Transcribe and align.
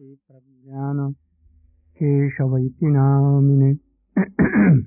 प्रज्ञान 0.00 1.12
केशवैति 1.96 2.82
नामिने 2.82 3.72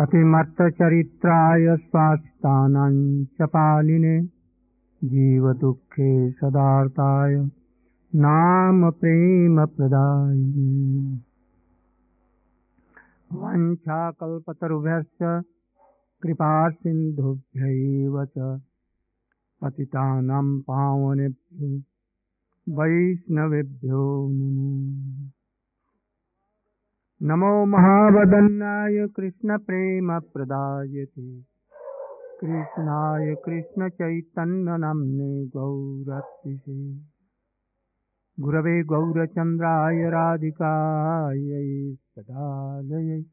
अतिमत्तचरित्राय 0.00 1.76
स्वास्थानां 1.76 3.24
च 3.24 3.42
पालिने। 3.42 4.20
जीवदुःखे 5.04 6.30
सदार्ताय 6.30 7.34
नाम 8.14 8.90
प्रेमप्रदायिने 8.90 10.66
वञ्चाकल्पतरुभ्यश्च 13.32 15.44
कृपासिन्धुभ्यैव 16.22 18.24
च 18.24 18.60
पतितानां 19.62 20.60
पावनेभ्यो। 20.60 21.80
वैष्णवेभ्यो 22.68 24.32
नमो। 24.32 25.28
नमो 27.22 27.64
महावदन्नाय 27.64 29.08
कृष्णप्रेमप्रदायते 29.08 31.44
कृष्णाय 32.40 33.34
कृष्णचैतन्यनाम्ने 33.34 35.46
गौरतिषे 35.46 37.00
गुरवे 38.40 38.82
गौरचन्द्राय 38.82 40.10
राधिकायै 40.10 41.94
सदालयै। 41.94 43.24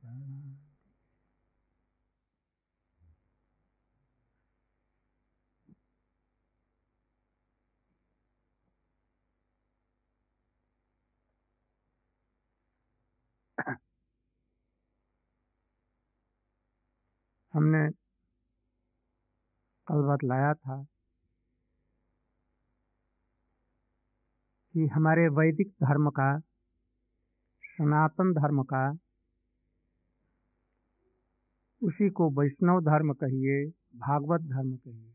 हमने 17.54 17.90
कल 19.86 19.94
बतलाया 19.94 20.54
था 20.54 20.86
कि 24.72 24.86
हमारे 24.86 25.28
वैदिक 25.28 25.68
धर्म 25.68 26.10
का, 26.10 26.38
सनातन 27.64 28.32
धर्म 28.32 28.62
का, 28.62 28.98
उसी 31.82 32.10
को 32.10 32.30
वैष्णव 32.30 32.80
धर्म 32.80 33.12
कहिए, 33.12 33.66
भागवत 33.96 34.40
धर्म 34.40 34.76
कहिए, 34.76 35.14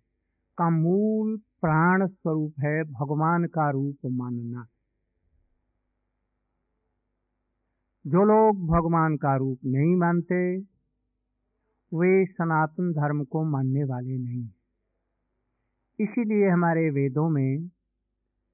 का 0.57 0.69
मूल 0.69 1.37
प्राण 1.37 2.07
स्वरूप 2.07 2.53
है 2.59 2.83
भगवान 2.83 3.45
का 3.45 3.69
रूप 3.69 3.97
मानना। 4.05 4.67
जो 8.07 8.23
लोग 8.23 8.67
भगवान 8.67 9.17
का 9.17 9.35
रूप 9.35 9.59
नहीं 9.65 9.95
मानते 9.95 10.61
वे 11.93 12.25
सनातन 12.25 12.91
धर्म 12.91 13.23
को 13.23 13.43
मानने 13.43 13.83
वाले 13.83 14.17
नहीं। 14.17 14.49
इसीलिए 15.99 16.49
हमारे 16.49 16.89
वेदों 16.89 17.29
में, 17.29 17.67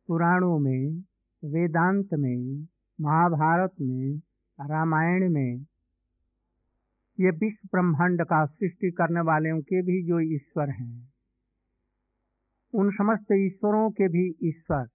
पुराणों 0.08 0.60
में, 0.60 1.04
वेदांत 1.46 2.10
में, 2.14 2.68
महाभारत 3.02 3.72
में, 3.82 4.18
रामायण 4.62 5.30
में, 5.34 5.58
ये 7.20 7.30
विश्व 7.30 7.68
ब्रह्मांड 7.68 8.22
का 8.22 8.46
सृष्टि 8.46 8.92
करने 8.92 9.22
वालों 9.22 9.62
के 9.62 9.82
भी 9.82 10.08
जो 10.08 10.20
ईश्वर 10.20 10.70
हैं, 10.70 11.14
उन 12.74 12.92
समस्त 12.92 13.28
ईश्वरों 13.32 13.92
के 13.92 14.08
भी 14.08 14.36
ईश्वर, 14.44 14.88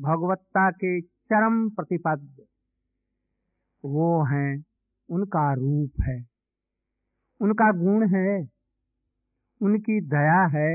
भगवत्ता 0.00 0.70
के 0.70 1.00
चरम 1.00 1.68
प्रतिपद 1.68 2.40
वो 3.84 4.24
हैं, 4.24 4.64
उनका 5.10 5.54
रूप 5.54 5.90
है। 6.02 6.31
उनका 7.42 7.70
गुण 7.72 8.08
है, 8.08 8.48
उनकी 9.60 10.00
दया 10.00 10.42
है। 10.46 10.70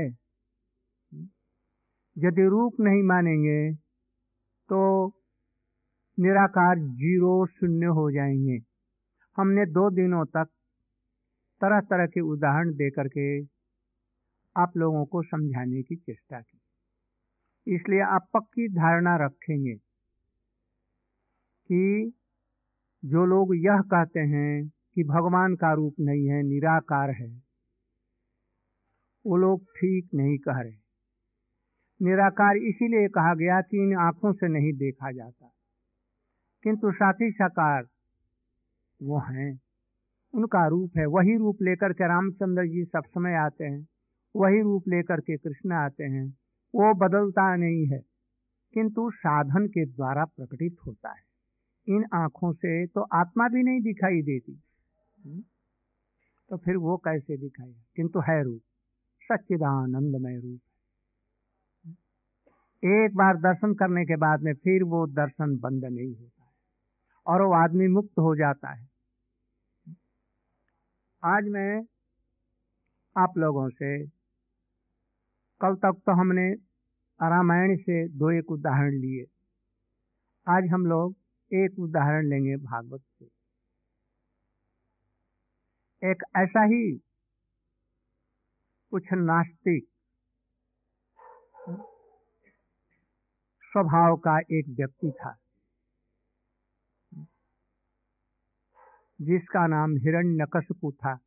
यदि 2.16 2.46
रूप 2.48 2.80
नहीं 2.80 3.02
मानेंगे 3.02 3.74
तो 4.70 5.08
निराकार 6.18 6.78
ज़ीरो 6.78 7.46
शून्य 7.46 7.86
हो 7.86 8.10
जाएँगे। 8.10 8.58
हमने 9.36 9.66
दो 9.66 9.90
दिनों 9.90 10.24
तक 10.24 10.46
तरह 11.60 11.80
तरह 11.80 12.06
के 12.06 12.20
उदाहरण 12.20 12.72
दे 12.72 12.90
करके 12.90 13.28
आप 14.56 14.76
लोगों 14.76 15.04
को 15.04 15.22
समझाने 15.22 15.82
की 15.82 15.96
चेष्टा 15.96 16.40
की। 16.40 17.74
इसलिए 17.74 18.00
आप 18.00 18.28
पक्की 18.34 18.68
धारणा 18.68 19.16
रखेंगे 19.16 19.74
कि 21.70 22.12
जो 23.04 23.24
लोग 23.26 23.54
यह 23.56 23.80
कहते 23.80 24.20
हैं 24.20 24.72
कि 24.98 25.04
भगवान 25.04 25.54
का 25.54 25.72
रूप 25.72 25.94
नहीं 26.00 26.26
है, 26.26 26.42
निराकार 26.42 27.10
है। 27.10 27.42
वो 29.26 29.36
लोग 29.36 29.62
ठीक 29.62 30.08
नहीं 30.14 30.38
कह 30.38 30.60
रहे। 30.60 30.74
निराकार 32.02 32.56
इसीलिए 32.56 33.08
कहा 33.08 33.34
गया 33.34 33.60
कि 33.60 33.76
इन 33.76 33.96
आँखों 33.96 34.32
से 34.32 34.48
नहीं 34.48 34.72
देखा 34.72 35.12
जाता। 35.12 35.52
किंतु 36.62 36.92
साथी 36.92 37.30
साकार 37.30 37.86
वो 39.02 39.18
हैं। 39.18 39.60
उनका 40.34 40.66
रूप 40.66 40.90
है। 40.98 41.06
वही 41.06 41.36
रूप 41.36 41.58
लेकर 41.62 41.92
के 41.92 42.08
रामचंद्र 42.08 42.66
जी 42.66 42.84
सब 42.84 43.02
समय 43.06 43.34
आते 43.34 43.64
हैं। 43.64 43.88
वही 44.36 44.60
रूप 44.60 44.84
लेकर 44.88 45.20
के 45.20 45.36
कृष्ण 45.36 45.72
आते 45.72 46.04
हैं। 46.04 46.28
वो 46.74 46.94
बदलता 46.94 47.56
नहीं 47.56 47.86
है। 47.86 47.98
किंतु 48.74 49.10
साधन 49.10 49.66
के 49.66 49.86
द्वारा 49.86 50.24
प्रकटित 50.24 50.76
होता 50.86 51.10
है। 51.10 51.22
इन 51.88 52.04
आँखों 52.12 52.52
से 52.52 52.86
तो 52.86 53.00
आत्मा 53.00 53.48
भी 53.48 53.62
नहीं 53.62 53.80
दिखाई 53.80 54.22
देती। 54.22 54.62
तो 55.20 56.56
फिर 56.56 56.76
वो 56.76 56.96
कैसे 56.96 57.36
दिखाई 57.36 57.74
किंतु 57.96 58.20
है 58.20 58.42
रूप। 58.42 58.60
सच्चिदानंदमय 59.22 60.38
रूप 60.40 60.60
एक 62.82 63.16
बार 63.16 63.36
दर्शन 63.36 63.74
करने 63.74 64.04
के 64.04 64.16
बाद 64.16 64.42
में 64.42 64.52
फिर 64.54 64.82
वो 64.82 65.06
दर्शन 65.06 65.56
बंद 65.58 65.84
नहीं 65.84 66.14
होता 66.14 66.42
है 66.44 66.50
और 67.26 67.42
वो 67.42 67.52
आदमी 67.54 67.88
मुक्त 67.88 68.18
हो 68.18 68.34
जाता 68.36 68.72
है। 68.72 68.86
आज 71.24 71.48
मैं 71.48 71.82
आप 73.16 73.38
लोगों 73.38 73.68
से 73.70 74.06
कल 75.60 75.74
तक 75.74 76.00
तो 76.06 76.12
हमने 76.12 76.50
रामायण 77.20 77.76
से 77.76 78.06
दो 78.08 78.30
एक 78.30 78.50
उदाहरण 78.50 78.92
लिए। 78.92 79.24
आज 80.46 80.68
हम 80.72 80.86
लोग 80.86 81.14
एक 81.52 81.78
उदाहरण 81.78 82.28
लेंगे 82.28 82.56
भागवत 82.56 83.00
से। 83.00 83.37
एक 86.02 86.22
ऐसा 86.36 86.62
ही 86.64 86.96
कुछ 88.92 89.02
नास्तिक 89.12 89.88
स्वभाव 93.62 94.16
का 94.16 94.38
एक 94.38 94.68
व्यक्ति 94.68 95.10
था, 95.10 95.32
जिसका 99.20 99.66
नाम 99.66 99.96
हिरण्यकशपु 99.96 100.92
था। 100.92 101.18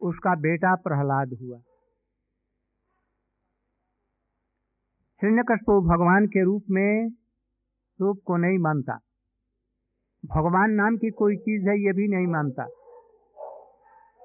उसका 0.00 0.34
बेटा 0.34 0.74
प्रहलाद 0.74 1.38
हुआ। 1.42 1.58
हिरण्यकशपु 5.22 5.80
भगवान 5.80 6.26
के 6.26 6.44
रूप 6.44 6.64
में 6.70 7.08
रूप 8.00 8.22
को 8.26 8.36
नहीं 8.36 8.58
मानता। 8.58 8.98
भगवान 10.26 10.70
नाम 10.70 10.96
की 10.96 11.10
कोई 11.10 11.36
चीज़ 11.36 11.68
है 11.68 11.80
ये 11.80 11.92
भी 11.92 12.08
नहीं 12.08 12.26
मानता। 12.26 12.62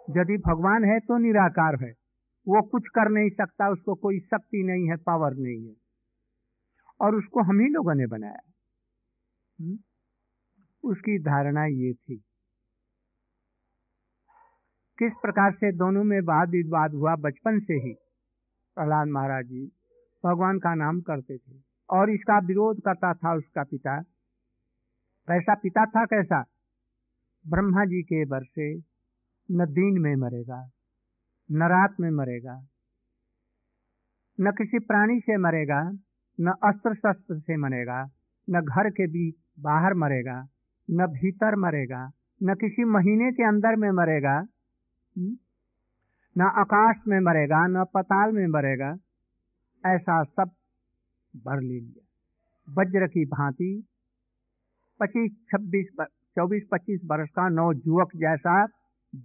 यदि 0.10 0.38
भगवान 0.38 0.84
है 0.84 1.00
तो 1.00 1.18
निराकार 1.18 1.76
है। 1.76 1.92
वो 2.48 2.62
कुछ 2.62 2.88
कर 2.88 3.10
नहीं 3.10 3.30
सकता, 3.30 3.70
उसको 3.70 3.96
कोई 3.96 4.20
शक्ति 4.20 4.64
नहीं 4.64 4.90
है 4.90 4.96
पावर 4.96 5.34
नहीं 5.34 5.68
है। 5.68 5.76
और 7.02 7.16
उसको 7.16 7.40
हम 7.40 7.60
ही 7.60 7.68
लोगों 7.68 7.96
ने 7.96 8.08
बनाया। 8.08 8.40
उसकी 10.84 11.20
धारणा 11.20 11.66
ये 11.66 11.94
थी। 11.94 12.18
किस 14.98 15.14
प्रकार 15.22 15.52
से 15.52 15.72
दोनों 15.72 16.04
में 16.04 16.22
वाद 16.22 16.50
विवाद 16.50 16.94
हुआ? 16.94 17.16
बचपन 17.16 17.60
से 17.60 17.74
ही। 17.74 17.94
प्रहलाद 18.76 19.08
महाराज 19.08 19.46
जी 19.46 19.72
भगवान 20.26 20.60
का 20.60 20.76
नाम 20.76 21.02
करते 21.02 21.38
थे। 21.38 21.58
और 21.90 22.10
इसका 22.10 22.40
विरोध 22.40 22.82
करता 22.82 23.14
था 23.14 23.36
उसका 23.36 23.64
पिता। 23.64 24.04
कैसा 25.32 25.54
पिता 25.56 25.86
था 25.86 26.06
कैसा 26.06 26.44
ब्रह्मा 27.48 27.86
जी 27.86 28.02
के 28.02 28.24
वर 28.24 28.44
से 28.44 28.76
न 29.52 29.66
दिन 29.66 30.02
में 30.02 30.16
मरेगा, 30.16 30.70
न 31.52 31.64
रात 31.64 31.96
में 32.00 32.10
मरेगा, 32.12 32.68
न 34.40 34.52
किसी 34.52 34.80
प्राणी 34.80 35.20
से 35.20 35.38
मरेगा, 35.38 35.92
न 36.40 36.54
अस्त्र 36.64 36.94
शस्त्र 36.96 37.40
से 37.40 37.58
मरेगा, 37.58 38.10
न 38.50 38.62
घर 38.62 38.90
के 38.90 39.08
बीच 39.08 39.36
बाहर 39.60 39.94
मरेगा, 39.94 40.48
न 40.92 41.08
भीतर 41.08 41.56
मरेगा, 41.56 42.12
न 42.44 42.56
किसी 42.56 42.84
महीने 42.84 43.32
के 43.32 43.44
अंदर 43.44 43.76
में 43.76 43.92
मरेगा 43.92 44.38
हम्म? 45.18 45.38
न 46.38 46.42
आकाश 46.42 46.96
में 47.08 47.20
मरेगा, 47.20 47.68
न 47.68 47.86
पताल 47.94 48.32
में 48.32 48.48
मरेगा, 48.48 48.96
ऐसा 49.86 50.24
सब 50.24 50.52
भर 51.36 51.62
ले 51.62 51.80
लिया 51.80 52.06
वज्र 52.82 53.08
की 53.08 53.26
भांति 53.26 53.88
पच्चीस, 55.00 55.32
छब्बीस 55.52 55.88
चौबीस, 56.38 56.64
पच्चीस 56.72 57.00
वर्ष 57.06 57.30
का 57.30 57.48
नौ 57.52 57.72
युवक 57.74 58.16
जैसा, 58.16 58.64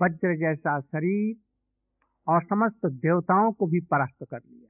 वज्र 0.01 0.37
जैसा 0.37 0.81
शरीर 0.83 1.35
और 2.27 2.43
समस्त 2.45 2.87
देवताओं 2.87 3.53
को 3.53 3.67
भी 3.67 3.81
परास्त 3.91 4.25
कर 4.25 4.39
लिया। 4.41 4.69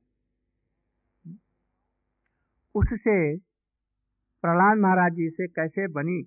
उससे 2.75 3.37
प्रहलाद 4.45 4.79
महाराज 4.79 5.13
जी 5.13 5.29
से 5.31 5.47
कैसे 5.49 5.87
बनी 5.93 6.23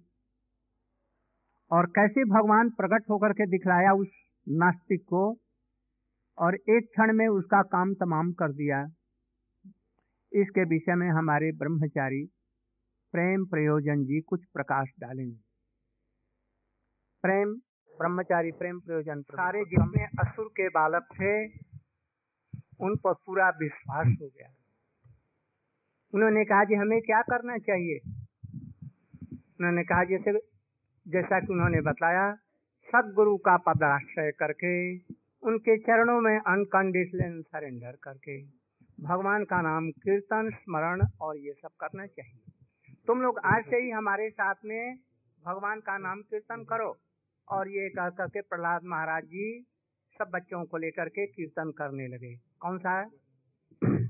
और 1.72 1.86
कैसे 1.96 2.24
भगवान 2.28 2.70
प्रकट 2.72 3.10
होकर 3.10 3.34
के 3.34 3.46
दिखलाया 3.48 3.94
उस 3.96 4.08
नास्तिक 4.48 5.02
को 5.06 5.24
और 6.38 6.56
एक 6.56 6.88
क्षण 6.88 7.14
में 7.14 7.28
उसका 7.28 7.62
काम 7.68 7.94
तमाम 7.96 8.32
कर 8.34 8.52
दिया, 8.54 8.82
इसके 10.32 10.64
विषय 10.66 10.96
में 10.96 11.10
हमारे 11.10 11.52
ब्रह्मचारी 11.58 12.24
प्रेम 13.14 13.46
प्रयोजन 13.46 14.04
जी 14.04 14.20
कुछ 14.22 14.46
प्रकाश 14.46 14.88
डालेंगे। 15.00 15.40
प्रेम 17.24 17.54
ब्रह्मचारी 17.98 18.52
प्रेम 18.52 18.80
प्रयोजन 18.80 19.22
सारे 19.22 19.64
जितने 19.66 20.04
असुर 20.20 20.48
के 20.48 20.68
बालक 20.70 21.08
थे 21.14 21.34
उन 22.86 22.96
पर 22.96 23.14
पूरा 23.14 23.50
विश्वास 23.50 24.08
हो 24.22 24.28
गया। 24.28 24.50
उन्होंने 26.14 26.44
कहा 26.46 26.64
जी 26.64 26.76
हमें 26.76 27.02
क्या 27.02 27.22
करना 27.22 27.58
चाहिए? 27.58 28.00
उन्होंने 29.34 29.84
कहा 29.84 30.04
जैसे 30.04 30.34
जैसा 31.06 31.40
कि 31.40 31.54
उन्होंने 31.54 31.82
बताया 31.82 32.34
सदगुरु 32.88 33.38
का 33.38 33.58
पदाश्रय 33.58 34.32
करके 34.32 34.74
उनके 35.44 35.78
चरणों 35.78 36.20
में 36.22 36.38
अनकंडीशनल 36.40 37.42
सरेंडर 37.42 37.98
करके 38.04 38.38
भगवान 39.04 39.44
का 39.44 39.62
नाम 39.62 39.90
कीर्तन 39.90 40.50
स्मरण 40.54 41.08
और 41.22 41.38
ये 41.38 41.54
सब 41.54 41.70
करना 41.80 42.06
चाहिए। 42.06 42.57
तुम 43.08 43.22
लोग 43.22 43.40
आज 43.46 43.66
से 43.66 43.78
ही 43.78 43.90
हमारे 43.90 44.30
साथ 44.30 44.56
में 44.66 44.96
भगवान 45.46 45.80
का 45.80 45.98
नाम 45.98 46.22
कीर्तन 46.22 46.64
करो। 46.64 46.98
और 47.50 47.68
ये 47.68 47.90
कह 47.90 48.10
करके 48.10 48.42
प्रहलाद 48.42 48.82
महाराज 48.84 49.24
जी 49.24 49.62
सब 50.18 50.30
बच्चों 50.34 50.66
को 50.66 50.78
लेकर 50.78 51.10
के 51.10 51.28
कीर्तन 51.28 51.72
करने 51.72 52.08
लगे। 52.08 52.36
कौन 52.36 52.78
सा? 52.78 52.92
है 52.92 53.06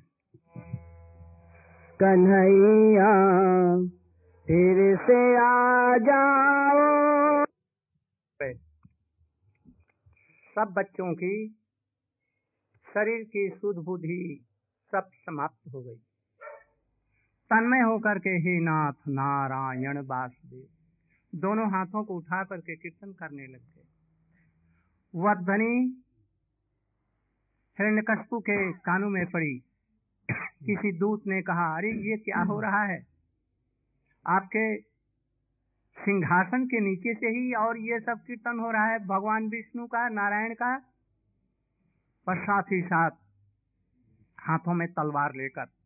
कन्हैया 2.04 3.12
फिर 4.48 4.98
से 4.98 5.38
आ 5.38 5.98
जाओ। 5.98 7.46
सब 10.56 10.74
बच्चों 10.74 11.14
की 11.14 11.48
शरीर 12.94 13.24
की 13.24 13.50
सुध 13.58 13.76
बुद्धि 13.76 14.46
सब 14.92 15.10
समाप्त 15.14 15.74
हो 15.74 15.82
गई। 15.84 16.07
तन्मय 17.50 17.80
होकर 17.80 18.20
के 18.20 18.30
हे 18.30 18.60
नाथ 18.60 18.94
नारायण 19.08 20.06
वासुदेव 20.06 20.68
दोनों 21.36 21.72
हाथों 21.72 22.04
को 22.04 22.16
उठा 22.16 22.44
करके 22.44 22.76
कीर्तन 22.76 23.12
करने 23.12 23.48
लग 23.48 23.60
गए। 23.60 23.84
वह 25.16 25.34
ध्वनि 25.34 26.04
के 28.34 28.72
कानों 28.72 29.10
में 29.10 29.26
पड़ी। 29.26 29.60
किसी 30.66 30.98
दूत 30.98 31.24
ने 31.28 31.42
कहा, 31.42 31.78
अरे, 31.78 31.92
ये 31.92 32.18
क्या 32.18 32.42
हो 32.42 32.62
रहा 32.62 32.84
है? 32.84 33.08
आपके 34.28 34.78
सिंहासन 36.02 36.66
के 36.66 36.80
नीचे 36.80 37.14
से 37.14 37.28
ही 37.28 37.54
और 37.54 37.78
ये 37.78 38.00
सब 38.00 38.20
कीर्तन 38.28 38.60
हो 38.60 38.72
रहा 38.72 38.86
है, 38.86 39.00
भगवान 39.00 39.48
विष्णु 39.48 39.88
का, 39.88 40.10
नारायण 40.10 40.54
का? 40.54 40.78
पर 42.28 42.44
साथ 42.44 42.64
ही 42.64 42.82
साथ 42.82 43.12
हाथों 44.40 44.74
में 44.74 44.88
तलवार 44.88 45.36
लेकर 45.36 45.77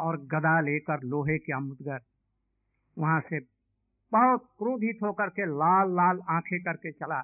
और 0.00 0.16
गदा 0.16 0.60
लेकर 0.60 1.02
लोहे 1.02 1.38
के 1.38 1.52
अमुदगर 1.52 2.00
वहाँ 2.98 3.20
से 3.20 3.40
बहुत 4.12 4.40
क्रोधित 4.58 4.98
होकर 5.02 5.28
के 5.28 5.46
लाल 5.46 5.90
लाल 5.90 6.20
आँखें 6.28 6.60
करके 6.60 6.92
चला 6.92 7.22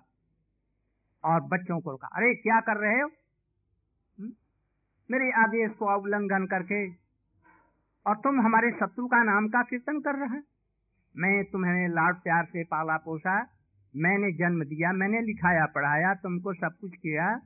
और 1.25 1.41
बच्चों 1.41 1.81
को 1.81 1.97
कहा, 1.97 2.11
अरे, 2.17 2.35
क्या 2.35 2.61
कर 2.61 2.77
रहे 2.77 3.01
हो 3.01 3.07
हुँ? 3.07 3.11
हम्म? 4.21 4.33
मेरे 5.11 5.31
आदेश 5.31 5.71
को 5.71 6.03
उल्लंघन 6.03 6.47
करके 6.47 6.89
और 8.07 8.17
तुम 8.17 8.41
हमारे 8.41 8.71
शत्रु 8.71 9.07
का 9.07 9.23
नाम 9.23 9.49
का 9.49 9.63
कीर्तन 9.63 10.01
कर 10.01 10.15
रहे 10.15 10.41
मैं 11.17 11.45
तुम्हें 11.45 11.89
लाड 11.89 12.15
प्यार 12.15 12.45
से 12.45 12.65
पाला 12.65 12.97
पोसा, 12.97 13.47
मैंने 13.97 14.33
जन्म 14.33 14.65
दिया, 14.65 14.93
मैंने 14.93 15.21
लिखाया, 15.21 15.67
पढ़ाया, 15.67 16.15
तुमको 16.15 16.55
सब 16.55 16.71
कुछ 16.81 16.95
किया 16.95 17.41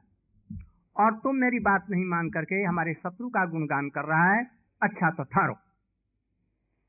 और 0.97 1.15
तुम 1.19 1.37
मेरी 1.37 1.59
बात 1.59 1.87
नहीं 1.91 2.05
मान 2.05 2.31
करके 2.31 2.63
हमारे 2.63 2.95
शत्रु 2.95 3.29
का 3.29 3.47
गुणगान 3.47 3.89
कर 3.89 4.05
रहा 4.05 4.33
है 4.33 4.56
अच्छा 4.83 5.11
तो 5.11 5.25
थारो 5.25 5.55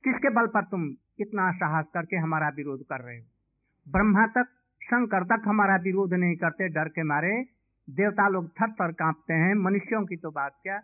किसके 0.04 0.30
बल 0.30 0.48
पर 0.48 0.64
तुम 0.64 0.96
इतना 1.20 1.52
साहस 1.52 1.86
करके 1.94 2.16
हमारा 2.16 2.50
विरोध 2.50 2.84
कर 2.84 3.02
रहे 3.02 3.18
हो? 3.20 3.26
ब्रह्मा 3.92 4.28
तक, 4.28 4.46
शंकर 4.84 5.24
तक 5.24 5.44
हमारा 5.48 5.76
विरोध 5.76 6.14
नहीं 6.14 6.36
करते, 6.36 6.68
डर 6.68 6.88
के 6.88 7.04
मारे। 7.04 7.46
देवता 7.90 8.28
लोग 8.28 8.50
थर 8.50 8.72
थर 8.72 8.92
कांपते 8.92 9.34
हैं, 9.34 9.54
मनुष्यों 9.54 10.06
की 10.06 10.16
तो 10.16 10.32
बात 10.32 10.60
क्या? 10.64 10.82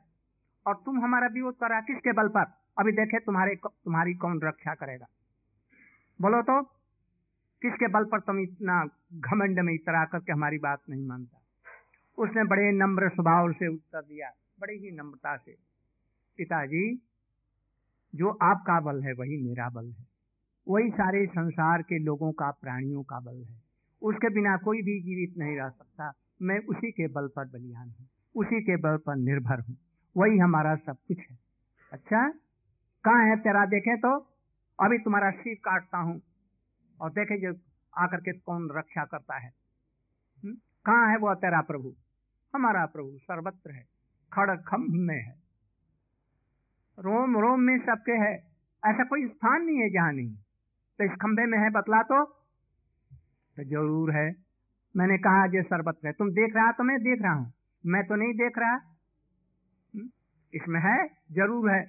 और 0.68 0.76
तुम 0.86 1.04
हमारा 1.04 1.28
विरोध 1.28 1.56
कर 1.56 1.70
रहा 1.70 1.82
किसके 1.82 2.12
बल 2.12 2.28
पर? 2.28 2.46
अभी 2.80 2.92
देखे 2.92 3.20
तुम्हारे 3.20 3.56
तुम्हारी 3.66 4.14
कौन 4.14 4.42
रक्षा 4.44 4.74
करेगा? 4.74 5.06
बोलो 6.22 6.42
तो 6.42 6.62
किसके 7.62 7.88
बल 7.88 8.06
पर 8.06 8.20
तुम 8.20 8.40
इतना 8.40 8.86
घमंड 9.14 9.60
में 9.60 9.74
इतरा 9.74 10.06
करके 10.06 10.34
हमारी 10.34 10.58
बात 10.58 10.80
नहीं 10.90 11.08
मानता? 11.08 11.38
उसने 12.18 12.44
बड़े 12.44 12.72
नम्र 12.72 13.10
स्वभाव 13.10 13.52
से 13.52 13.68
उत्तर 13.68 14.02
दिया, 14.02 14.32
बड़ी 14.60 14.74
ही 14.74 14.92
नम्रता 14.92 15.38
से। 15.38 15.73
पिताजी, 16.38 16.96
जो 18.16 18.30
आपका 18.30 18.80
बल 18.80 19.04
है, 19.04 19.14
वही 19.14 19.44
मेरा 19.44 19.70
बल 19.70 19.92
है। 19.92 20.08
वही 20.68 20.90
सारे 20.90 21.26
संसार 21.26 21.82
के 21.82 22.00
लोगों 22.00 22.32
का, 22.32 22.52
प्राणियों 22.52 23.04
का 23.04 23.20
बल 23.20 23.44
है। 23.44 23.64
उसके 24.02 24.30
बिना 24.30 24.58
कोई 24.58 24.78
भी 24.78 25.02
जीवित 25.02 25.38
नहीं 25.38 25.58
रह 25.58 25.70
सकता। 25.70 26.14
मैं 26.42 26.60
उसी 26.60 26.92
के 26.92 27.08
बल 27.08 27.28
पर 27.28 27.46
बलियान 27.46 27.90
हूँ। 27.90 28.08
उसी 28.36 28.62
के 28.62 28.76
बल 28.76 28.98
पर 28.98 29.16
निर्भर 29.16 29.60
हूँ। 29.62 29.78
वही 30.18 30.38
हमारा 30.38 30.76
सब 30.76 30.96
कुछ 31.08 31.18
है। 31.18 31.40
अच्छा? 31.92 32.30
कहाँ 33.04 33.26
है 33.26 33.36
तेरा? 33.36 33.66
देखे 33.66 33.98
तो। 33.98 34.20
अभी 34.80 34.98
तुम्हारा 34.98 35.32
सिर 35.32 35.56
काटता 35.56 35.98
हूँ। 35.98 36.22
और 37.02 37.12
देखे 37.12 37.42
जो 37.42 37.60
आकर 37.98 38.18
के 38.18 38.34
कौन 38.34 38.70
रक्षा 38.72 39.06
करता 39.06 39.38
है। 39.38 39.54
हम्म? 40.44 40.54
कहाँ 40.56 41.10
है 41.12 41.18
वो 41.18 41.36
तेरा 41.36 41.62
प्रभु? 41.62 41.96
हमारा 42.56 42.86
प्रभु 42.86 43.18
सर्वत्र 43.18 43.72
है। 43.72 43.86
खड़ 44.34 44.56
खम्भ 44.56 44.92
में 44.92 45.22
है। 45.22 45.43
रोम 47.00 47.38
रोम 47.38 47.60
में 47.60 47.78
सबके 47.78 48.12
है। 48.12 48.34
ऐसा 48.86 49.04
कोई 49.04 49.28
स्थान 49.28 49.62
नहीं 49.62 49.78
है 49.78 49.90
जहाँ 49.90 50.14
नहीं। 50.14 50.36
तो 51.00 51.04
इस 51.04 51.12
खंबे 51.12 51.46
में 51.46 51.58
है 51.60 51.70
बतला 51.70 52.02
तो, 52.02 52.26
तो 53.58 53.64
ज़रूर 53.64 54.12
है। 54.12 54.36
मैंने 54.98 55.18
कहा 55.18 55.48
जे 55.48 55.62
सर्वत्र 55.62 56.08
है 56.08 56.14
तुम 56.14 56.30
देख 56.30 56.56
रहा 56.56 56.72
तो 56.72 56.84
मैं 56.84 57.00
देख 57.00 57.22
रहा 57.22 57.34
हूँ। 57.34 57.54
मैं 57.86 58.04
तो 58.08 58.16
नहीं 58.16 58.34
देख 58.34 58.58
रहा। 58.58 58.74
हम्म? 58.74 60.10
इसमें 60.54 60.82
है? 60.82 61.08
ज़रूर 61.32 61.72
है। 61.72 61.84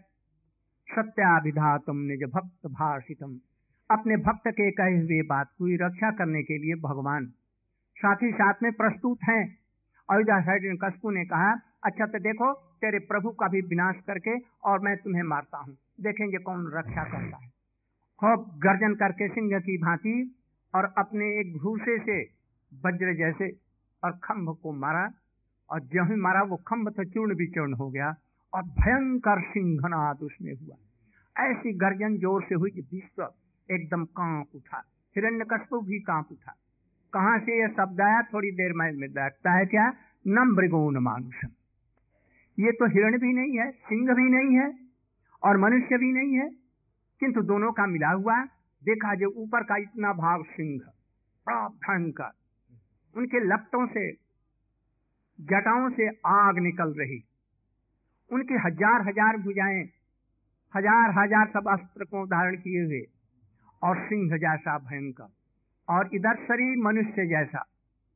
सत्याभिधा 0.88 1.78
तुम 1.78 1.96
निज 1.96 2.24
भक्त 2.24 2.66
भाषितम। 2.66 3.40
अपने 3.90 4.16
भक्त 4.16 4.48
के 4.48 4.70
कहे 4.70 4.98
हुए 4.98 5.22
बात 5.22 5.46
की 5.46 5.76
रक्षा 5.76 6.10
करने 6.10 6.42
के 6.42 6.58
लिए 6.58 6.74
भगवान। 6.74 7.26
साथ 7.96 8.16
ही 8.16 8.32
साथ 8.32 8.54
में 8.62 8.72
प्रस्तुत 8.72 9.18
हैं। 9.28 9.58
अयोध्या 10.10 10.40
साइड 10.40 10.78
कस्पू 10.84 11.10
ने 11.10 11.24
कहा 11.24 11.52
अच्छा 11.84 12.06
तो 12.06 12.18
देखो 12.18 12.63
तेरे 12.74 12.98
प्रभु 12.98 13.30
का 13.30 13.48
भी 13.48 13.60
विनाश 13.60 13.96
करके 14.06 14.38
और 14.64 14.78
मैं 14.80 14.96
तुम्हें 14.96 15.22
मारता 15.22 15.58
हूँ। 15.58 15.76
देखेंगे 16.00 16.38
कौन 16.38 16.72
रक्षा 16.74 17.04
करता 17.04 17.36
है। 17.36 17.48
खूब 18.18 18.50
गर्जन 18.58 18.94
करके 18.94 19.28
सिंह 19.28 19.60
की 19.60 19.76
भांति 19.78 20.36
और 20.74 20.94
अपने 20.98 21.24
एक 21.40 21.56
भूसे 21.58 21.98
से 21.98 22.22
वज्र 22.72 23.14
जैसे 23.14 23.56
और 24.04 24.20
खम्भ 24.24 24.56
को 24.62 24.72
मारा 24.72 25.10
और 25.70 25.80
जो 25.80 26.04
ही 26.04 26.20
मारा, 26.20 26.42
वो 26.42 26.56
खम्भ 26.56 26.88
तो 26.88 27.04
चूर्ण 27.04 27.34
विचूर्ण 27.34 27.74
हो 27.74 27.90
गया 27.90 28.14
और 28.54 28.62
भयंकर 28.62 29.40
सिंहनाद 29.40 30.18
उसमें 30.22 30.52
हुआ। 30.54 30.76
ऐसी 31.50 31.72
गर्जन 31.72 32.16
ज़ोर 32.16 32.42
से 32.42 32.54
हुई 32.54 32.70
कि 32.70 32.80
विश्व 32.80 33.32
एकदम 33.70 34.04
काँप 34.04 34.46
उठा 34.54 34.82
हिरण्य 35.16 35.44
भी 35.82 36.00
काँप 36.00 36.28
उठा। 36.32 36.54
कहाँ 37.12 37.38
से 37.38 37.60
यह 37.60 37.68
शब्द 37.68 38.00
आया? 38.00 38.22
थोड़ी 38.22 38.50
देर 38.50 38.72
में 38.72 38.92
लगता 38.92 39.58
है 39.58 39.66
क्या? 39.66 39.92
न 40.26 40.54
मृगोन 40.58 40.98
मानुषम 40.98 41.48
ये 42.58 42.72
तो 42.72 42.86
हिरण 42.88 43.18
भी 43.18 43.32
नहीं 43.32 43.58
है, 43.58 43.70
सिंह 43.70 44.14
भी 44.14 44.28
नहीं 44.30 44.56
है 44.56 44.66
और 45.42 45.56
मनुष्य 45.58 45.98
भी 45.98 46.12
नहीं 46.12 46.36
है। 46.36 46.48
किंतु 47.20 47.42
दोनों 47.44 47.70
का 47.72 47.86
मिला 47.86 48.10
हुआ। 48.10 48.42
देखा 48.82 49.14
जो 49.14 49.28
ऊपर 49.38 49.62
का 49.64 49.76
इतना 49.78 50.12
भाव 50.14 50.42
सिंह, 50.46 50.78
बड़ा 51.46 51.68
भयंकर। 51.68 52.32
उनके 53.14 53.40
लपटों 53.44 53.86
से, 53.86 54.10
जटाओं 55.38 55.88
से 55.90 56.08
आग 56.28 56.58
निकल 56.60 56.92
रही। 56.98 57.22
उनकी 58.30 58.54
हज़ार 58.64 59.08
हज़ार 59.08 59.36
भुजाएँ, 59.38 59.82
हज़ार 60.74 61.10
हज़ार 61.18 61.48
सब 61.50 61.68
अस्त्र 61.68 62.04
को 62.04 62.24
धारण 62.26 62.56
किए 62.56 62.84
हुए 62.84 63.02
और 63.82 63.98
सिंह 64.06 64.36
जैसा 64.38 64.78
भयंकर 64.80 65.28
और 65.88 66.10
इधर 66.14 66.44
शरीर 66.44 66.76
मनुष्य 66.84 67.26
जैसा, 67.28 67.64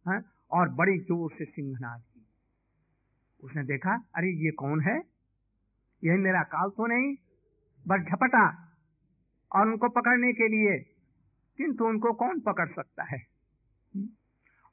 है, 0.06 0.20
और 0.50 0.68
बड़ी 0.74 0.98
ज़ोर 1.00 1.30
से 1.32 1.44
सिंहनाद। 1.46 2.02
उसने 3.44 3.64
देखा, 3.64 4.04
अरे, 4.14 4.28
ये 4.28 4.50
कौन 4.50 4.80
है? 4.80 5.02
यह 6.04 6.16
मेरा 6.16 6.42
काल 6.42 6.70
तो 6.70 6.86
नहीं, 6.86 7.16
बस 7.88 8.00
झपटा 8.00 8.72
और 9.52 9.66
उनको 9.66 9.88
पकड़ने 9.88 10.32
के 10.32 10.48
लिए। 10.48 10.78
किंतु 11.56 11.84
उनको 11.84 12.12
कौन 12.12 12.40
पकड़ 12.40 12.68
सकता 12.68 13.02
है? 13.02 13.26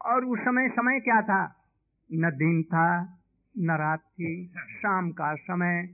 और 0.06 0.26
उस 0.26 0.40
समय 0.40 0.70
समय 0.70 1.00
क्या 1.00 1.22
था? 1.22 1.66
न 2.14 2.30
दिन 2.30 2.64
था, 2.64 3.18
न 3.58 3.72
रात 3.72 4.00
थी, 4.00 4.48
शाम 4.58 5.12
का 5.12 5.36
समय। 5.36 5.88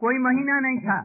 कोई 0.00 0.18
महीना 0.18 0.60
नहीं 0.60 0.78
था। 0.78 1.02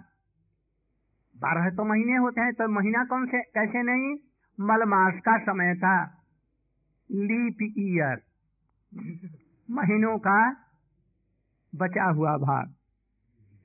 बारह 1.37 1.69
तो 1.69 1.83
महीने 1.85 2.15
होते 2.15 2.41
हैं 2.41 2.53
तो 2.53 2.67
महीना 2.67 3.05
कौन 3.05 3.27
से, 3.27 3.41
कैसे 3.41 3.83
नहीं? 3.83 4.17
मलमास 4.59 5.13
का 5.13 5.37
समय 5.37 5.75
था। 5.75 6.05
Leap 7.11 7.57
year. 7.77 8.26
महीनों 9.69 10.17
का 10.17 10.39
बचा 11.73 12.03
हुआ 12.03 12.37
भाग। 12.37 12.73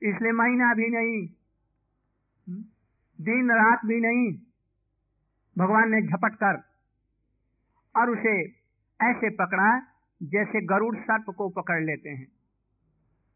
इसलिए 0.01 0.31
महीना 0.31 0.73
भी 0.73 0.87
नहीं, 0.89 1.27
दिन 3.19 3.51
रात 3.51 3.85
भी 3.85 3.99
नहीं, 4.01 4.31
भगवान 5.57 5.91
ने 5.91 6.01
झपट 6.01 6.35
कर 6.35 6.61
और 7.95 8.09
उसे 8.09 8.35
ऐसे 8.99 9.29
पकड़ा 9.29 9.67
जैसे 10.21 10.61
गरुड़ 10.65 10.95
सर्प 10.97 11.29
को 11.37 11.49
पकड़ 11.49 11.83
लेते 11.83 12.09
हैं 12.09 12.27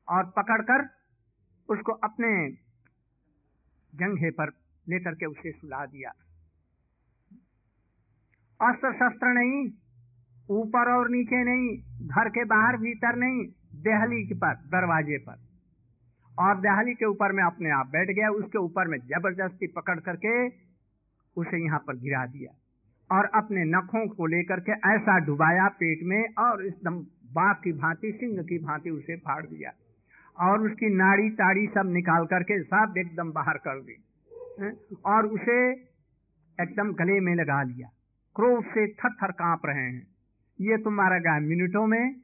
और 0.08 0.30
पकड़कर 0.30 0.86
उसको 1.70 1.92
अपने 1.92 2.30
जंघे 3.94 4.32
पर 4.32 4.52
लेकर 4.88 5.16
के 5.16 5.26
उसे 5.26 5.52
सुला 5.52 5.86
दिया। 5.86 6.10
अस्त्र 8.60 8.92
शस्त्र 8.94 9.28
नहीं 9.28 9.70
ऊपर 10.50 10.92
और 10.92 11.10
नीचे 11.10 11.44
नहीं, 11.44 11.78
घर 12.08 12.30
के 12.30 12.44
बाहर 12.44 12.78
भीतर 12.78 13.16
नहीं, 13.16 13.46
दहली 13.76 14.34
पर, 14.34 14.54
दरवाजे 14.54 15.18
पर। 15.18 15.40
और 16.40 16.62
दहली 16.62 16.94
के 16.94 17.06
ऊपर 17.06 17.32
में 17.32 17.44
अपने 17.44 17.70
आप 17.70 17.88
बैठ 17.88 18.10
गया, 18.10 18.30
उसके 18.30 18.58
ऊपर 18.58 18.88
में 18.88 18.98
ज़बरदस्ती 18.98 19.68
पकड़ 19.68 20.00
करके 20.00 20.48
उसे 21.38 21.66
यहाँ 21.66 21.80
पर 21.80 21.96
गिरा 21.96 22.26
दिया। 22.26 22.52
और 23.18 23.26
अपने 23.26 23.64
नखों 23.64 24.08
को 24.08 24.26
लेकर 24.26 24.60
के 24.60 24.72
ऐसा 24.72 25.20
डुबाया 25.20 25.68
पेट 25.68 26.00
में, 26.04 26.34
और 26.40 26.66
एकदम 26.66 27.00
बाघ 27.34 27.56
की 27.64 27.72
भांति, 27.72 28.12
सिंह 28.12 28.44
की 28.44 28.58
भांति 28.60 28.90
उसे 28.90 29.16
फाड़ 29.16 29.46
दिया। 29.46 29.72
और 30.40 30.62
उसकी 30.62 30.96
नाड़ी 30.96 31.30
ताड़ी 31.30 31.68
सब 31.68 31.84
निकाल 31.86 32.26
करके 32.26 32.64
सब 32.64 32.94
एकदम 32.98 33.32
बाहर 33.32 33.58
कर 33.58 33.82
दी 33.82 34.04
और 35.06 35.26
उसे 35.26 35.72
एकदम 36.62 36.94
गले 36.94 37.20
में 37.20 37.36
लगा 37.36 37.64
लिया। 37.64 37.90
क्रोध 38.36 38.66
से 38.66 38.88
थर 38.88 39.10
थर 39.14 39.32
काँप 39.32 39.62
रहे 39.66 39.84
हैं। 39.84 40.17
ये 40.62 40.78
तो 40.78 40.90
मारा 40.90 41.20
गया 41.20 41.40
मिनटों 41.40 41.88
में 41.88 42.16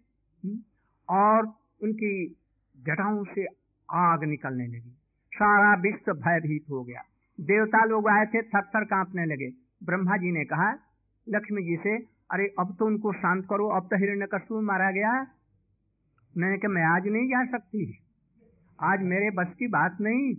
और 1.10 1.46
उनकी 1.84 2.38
जटाओं 2.84 3.24
से 3.24 3.46
आग 3.92 4.24
निकलने 4.24 4.68
लगी। 4.68 4.98
सारा 5.34 5.82
विश्व 5.82 6.14
भयभीत 6.14 6.66
हो 6.70 6.84
गया। 6.84 7.02
देवता 7.40 7.86
लोग 7.86 8.08
आए 8.08 8.26
थे 8.26 8.42
थर 8.42 8.62
थर 8.62 8.84
कांपने 8.84 9.26
लगे। 9.26 9.50
ब्रह्मा 9.84 10.18
जी 10.18 10.32
ने 10.32 10.46
कहा, 10.46 10.74
लक्ष्मी 11.30 11.64
जी 11.64 11.76
से, 11.76 11.98
अरे, 12.32 12.54
अब 12.60 12.76
तो 12.80 12.86
उनको 12.86 13.14
शांत 13.14 13.48
करो, 13.50 13.68
अब 13.68 13.84
तो 13.84 13.98
हिरण्य 13.98 14.28
मारा 14.52 14.92
गया। 14.92 15.28
मैंने 16.38 16.58
कहा, 16.58 16.72
मैं 16.72 16.84
आज 16.84 17.08
नहीं 17.08 17.28
जा 17.28 17.46
सकती। 17.46 18.00
आज 18.82 19.02
मेरे 19.02 19.30
बस 19.30 19.56
की 19.60 19.68
बात 19.68 19.98
नहीं। 20.02 20.36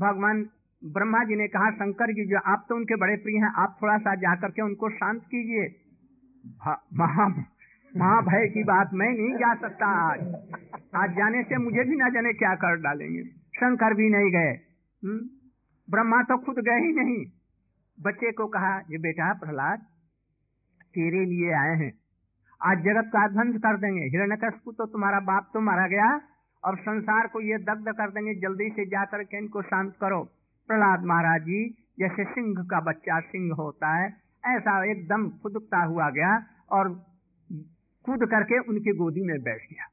भगवान 0.00 0.48
ब्रह्मा 0.84 1.24
जी 1.24 1.36
ने 1.36 1.48
कहा, 1.48 1.70
शंकर 1.70 2.12
जी 2.12 2.26
जो, 2.26 2.38
आप 2.38 2.66
तो 2.68 2.76
उनके 2.76 2.96
बड़े 2.96 3.16
प्रिय 3.16 3.36
हैं, 3.36 3.52
आप 3.56 3.78
थोड़ा 3.82 3.98
सा 3.98 4.14
जाकर 4.14 4.50
के 4.50 4.62
उनको 4.62 4.90
शांत 4.90 5.22
कीजिए। 5.22 5.83
महा 6.94 7.44
महाभय 7.96 8.46
की 8.46 8.64
बात 8.64 8.90
मैं 8.94 9.10
नहीं 9.10 9.34
जा 9.34 9.54
सकता 9.54 9.86
आज। 9.86 10.18
आज 10.94 11.10
जाने 11.16 11.42
से 11.42 11.56
मुझे 11.56 11.84
भी 11.84 11.96
ना 11.96 12.08
जाने 12.08 12.32
क्या 12.32 12.54
कर 12.54 12.76
डालेंगे। 12.76 13.24
शंकर 13.24 13.94
भी 13.94 14.10
नहीं 14.10 14.30
गए। 14.30 14.60
हम्म? 15.04 15.20
ब्रह्मा 15.90 16.22
तो 16.22 16.38
खुद 16.38 16.54
गए 16.58 16.80
ही 16.80 16.92
नहीं। 16.92 17.26
बच्चे 18.00 18.32
को 18.32 18.46
कहा, 18.46 18.78
ये 18.78 18.98
बेटा 18.98 19.32
प्रहलाद, 19.32 19.78
तेरे 20.94 21.24
लिए 21.24 21.52
आए 21.52 21.76
हैं। 21.76 21.92
आज 22.62 22.78
जगत 22.78 23.04
का 23.04 23.28
ध्वंस 23.28 23.56
कर 23.56 23.76
देंगे। 23.76 24.02
हिरण्यकश्यप 24.02 24.74
तो 24.78 24.86
तुम्हारा 24.86 25.20
बाप 25.20 25.50
तो 25.54 25.60
मारा 25.60 25.86
गया 25.86 26.20
और 26.64 26.78
संसार 26.78 27.26
को 27.26 27.40
ये 27.40 27.58
दग्ध 27.58 27.88
कर 27.88 28.10
देंगे। 28.10 28.34
जल्दी 28.34 28.70
से 28.70 28.86
जाकर 28.86 29.22
के 29.22 29.38
इनको 29.38 29.62
शांत 29.62 29.96
करो। 30.00 30.24
प्रहलाद 30.68 31.04
महाराज 31.04 31.42
जी, 31.42 31.86
जैसे 31.98 32.24
सिंह 32.24 32.64
का 32.64 32.80
बच्चा 32.80 33.20
सिंह 33.20 33.54
होता 33.54 33.96
है 33.96 34.23
ऐसा 34.46 34.90
एकदम 34.90 35.30
खुदकता 35.30 35.84
हुआ 35.84 36.10
गया 36.10 36.46
और 36.70 37.06
कूद 38.04 38.24
करके 38.30 38.58
उनकी 38.58 38.92
गोदी 38.92 39.20
में 39.20 39.42
बैठ 39.42 39.60
गया। 39.60 39.88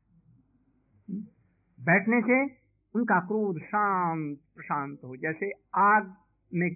बैठने 1.79 2.21
से 2.21 2.61
उनका 2.95 3.19
क्रोध 3.19 3.59
शांत, 3.59 4.37
प्रशांत 4.55 4.99
हो, 5.03 5.15
जैसे 5.15 5.51
आग 5.75 6.15
में 6.53 6.75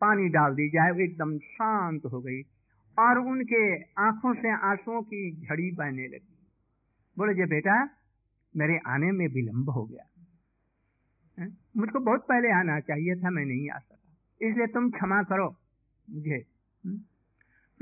पानी 0.00 0.28
डाल 0.28 0.54
दी 0.54 0.68
जाए, 0.68 0.90
वो 0.90 1.00
एकदम 1.00 1.38
शांत 1.38 2.02
हो 2.04 2.20
गई 2.20 2.42
और 2.98 3.18
उनके 3.18 3.82
आँखों 3.82 4.34
से 4.34 4.52
आंसुओं 4.52 5.02
की 5.02 5.46
झड़ी 5.46 5.70
बहने 5.70 6.06
लगी। 6.06 6.48
बोले, 7.18 7.34
जे 7.34 7.46
बेटा, 7.46 7.84
मेरे 8.56 8.78
आने 8.86 9.12
में 9.12 9.26
विलंब 9.28 9.70
हो 9.70 9.84
गया। 9.84 10.04
मुझको 11.76 11.98
बहुत 11.98 12.26
पहले 12.28 12.52
आना 12.52 12.80
चाहिए 12.80 13.16
था, 13.16 13.30
मैं 13.30 13.44
नहीं 13.44 13.70
आ 13.70 13.78
सका। 13.78 14.48
इसलिए 14.48 14.66
तुम 14.66 14.90
क्षमा 14.90 15.22
करो, 15.22 15.56
मुझे 16.10 16.53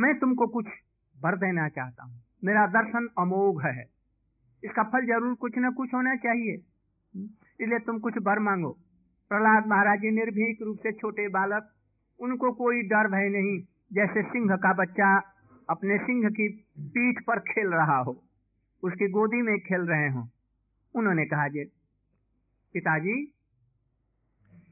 मैं 0.01 0.19
तुमको 0.19 0.47
कुछ 0.47 0.67
बर 1.23 1.37
देना 1.37 1.69
चाहता 1.69 2.05
हूँ। 2.05 2.23
मेरा 2.45 2.67
दर्शन 2.67 3.09
अमोघ 3.19 3.67
है। 3.67 3.85
इसका 4.65 4.83
फल 4.83 5.07
ज़रूर 5.07 5.35
कुछ 5.35 5.53
न 5.59 5.71
कुछ 5.71 5.95
होना 5.95 6.15
चाहिए। 6.15 6.55
इसलिए 7.61 7.79
तुम 7.79 7.99
कुछ 7.99 8.15
बर 8.19 8.39
मांगो। 8.39 8.71
प्रहलाद 9.29 9.67
महाराज 9.67 9.99
जी 9.99 10.11
निर्भीक 10.11 10.63
रूप 10.63 10.79
से 10.79 10.93
छोटे 10.93 11.29
बालक, 11.29 11.73
उनको 12.21 12.53
कोई 12.53 12.83
डर 12.83 13.09
भय 13.09 13.29
नहीं, 13.29 13.61
जैसे 13.93 14.23
सिंह 14.23 14.57
का 14.57 14.73
बच्चा 14.73 15.17
अपने 15.71 15.99
सिंह 15.99 16.31
की 16.31 16.49
पीठ 16.79 17.25
पर 17.27 17.39
खेल 17.39 17.69
रहा 17.69 17.97
हो। 17.97 18.25
उसकी 18.85 19.09
गोदी 19.09 19.43
में 19.43 19.59
खेल 19.59 19.81
रहे 19.81 20.09
हो। 20.09 20.29
उन्होंने 20.95 21.25
कहा 21.27 21.49
जे, 21.49 21.65
पिताजी, 22.73 23.35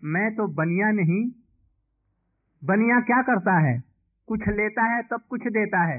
मैं 0.04 0.34
तो 0.34 0.46
बनिया 0.46 0.90
नहीं। 0.90 1.30
बनिया 2.64 3.00
क्या 3.00 3.22
करता 3.22 3.58
है? 3.58 3.89
कुछ 4.30 4.48
लेता 4.50 4.82
है, 4.86 5.02
तब 5.02 5.20
कुछ 5.30 5.46
देता 5.52 5.78
है। 5.84 5.98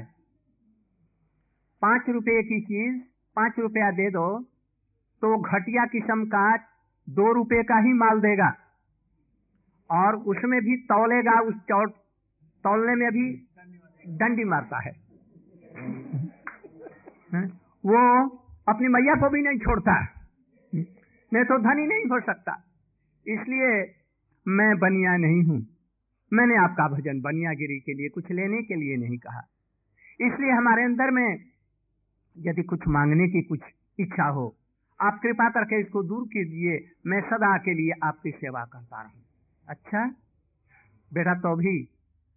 पाँच 1.82 2.08
रुपए 2.08 2.42
की 2.42 2.60
चीज़, 2.62 3.00
पाँच 3.36 3.58
रुपया 3.58 3.90
दे 3.92 4.08
दो 4.10 4.26
तो 5.22 5.36
घटिया 5.38 5.84
किस्म 5.86 6.24
का 6.26 6.44
दो 7.08 7.32
रुपए 7.32 7.62
का 7.62 7.78
ही 7.78 7.92
माल 7.94 8.20
देगा। 8.20 8.48
और 9.90 10.16
उसमें 10.26 10.60
भी 10.60 10.76
तौलेगा, 10.84 11.38
उस 11.40 11.54
चौट 11.68 11.90
तौलने 12.64 12.94
में 12.94 13.10
भी 13.10 13.24
डंडी 14.18 14.44
मारता 14.44 14.78
है? 14.80 14.92
वो 17.84 18.00
अपनी 18.68 18.88
मैया 18.88 19.14
को 19.16 19.28
भी 19.30 19.42
नहीं 19.42 19.58
छोड़ता। 19.58 19.94
मैं 21.32 21.44
तो 21.44 21.58
धनी 21.60 21.86
नहीं 21.86 22.08
हो 22.10 22.20
सकता, 22.22 22.52
इसलिए 23.26 23.70
मैं 24.46 24.70
बनिया 24.78 25.16
नहीं 25.18 25.42
हूँ। 25.44 25.60
मैंने 26.32 26.56
आपका 26.58 26.88
भजन 26.88 27.20
बनियागिरी 27.20 27.78
के 27.80 27.94
लिए 27.94 28.08
कुछ 28.08 28.30
लेने 28.32 28.62
के 28.62 28.74
लिए 28.76 28.96
नहीं 28.98 29.18
कहा। 29.18 29.40
इसलिए 30.20 30.50
हमारे 30.52 30.84
अंदर 30.84 31.10
में 31.10 31.28
यदि 32.36 32.62
कुछ 32.64 32.86
मांगने 32.90 33.28
की 33.28 33.42
कुछ 33.44 33.60
इच्छा 33.98 34.28
हो, 34.28 34.44
आप 35.00 35.18
कृपा 35.22 35.48
करके 35.50 35.80
इसको 35.80 36.02
दूर 36.04 36.26
कीजिए। 36.28 36.78
मैं 37.06 37.20
सदा 37.22 37.56
के 37.58 37.74
लिए 37.74 37.98
आपकी 38.02 38.30
सेवा 38.32 38.64
करता 38.66 39.02
रहूँ। 39.02 39.22
अच्छा? 39.66 40.06
बेटा 41.12 41.34
तो 41.40 41.54
भी 41.56 41.74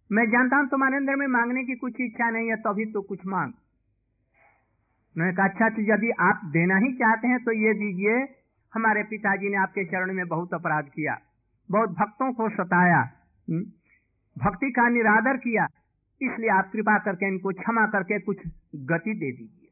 मैं 0.10 0.26
जानता 0.32 0.58
हूँ 0.58 0.68
तुम्हारे 0.70 0.98
अंदर 0.98 1.16
में 1.16 1.28
मांगने 1.30 1.64
की 1.64 1.76
कुछ 1.78 2.02
इच्छा 2.02 2.30
नहीं 2.30 2.50
है 2.50 2.56
तो 2.58 2.70
अभी 2.70 2.86
तो 2.92 3.02
कुछ 3.04 3.26
मांग। 3.28 3.54
मैंने 5.16 5.34
कहा 5.34 5.46
अच्छा 5.46 5.70
तो 5.70 5.82
यदि 5.84 6.10
आप 6.22 6.42
देना 6.54 6.78
ही 6.78 6.92
चाहते 6.96 7.28
हैं 7.28 7.40
तो 7.44 7.52
ये 7.54 7.74
दीजिए। 7.76 8.18
हमारे 8.74 9.04
पिताजी 9.06 9.50
ने 9.50 9.58
आपके 9.58 9.86
चरण 9.86 10.14
में 10.14 10.28
बहुत 10.28 10.54
अपराध 10.54 10.90
किया, 10.90 11.18
बहुत 11.70 11.90
भक्तों 11.94 12.32
को 12.34 12.50
सताया। 12.52 13.00
हम्म? 13.48 13.64
भक्ति 14.38 14.72
का 14.72 14.90
निरादर 14.90 15.38
किया, 15.38 15.68
इसलिए 16.22 16.50
आप 16.50 16.70
कृपा 16.74 16.98
करके 16.98 17.28
इनको 17.28 17.50
क्षमा 17.50 17.88
करके 17.88 18.20
कुछ 18.20 18.38
गति 18.76 19.14
दे 19.14 19.32
दीजिए। 19.32 19.70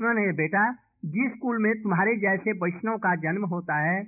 उन्होंने 0.00 0.32
बेटा, 0.32 0.72
जिस 1.04 1.38
कुल 1.42 1.62
में 1.62 1.82
तुम्हारे 1.82 2.16
जैसे 2.16 2.52
वैष्णव 2.52 2.98
का 2.98 3.14
जन्म 3.14 3.44
होता 3.44 3.74
है, 3.74 4.00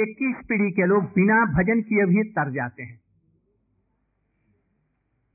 इक्कीस 0.00 0.36
पीढ़ी 0.48 0.70
के 0.70 0.86
लोग 0.86 1.04
बिना 1.04 1.44
भजन 1.44 1.80
किए 1.80 2.04
भी 2.04 2.22
तर 2.30 2.50
जाते 2.50 2.82
हैं। 2.82 3.00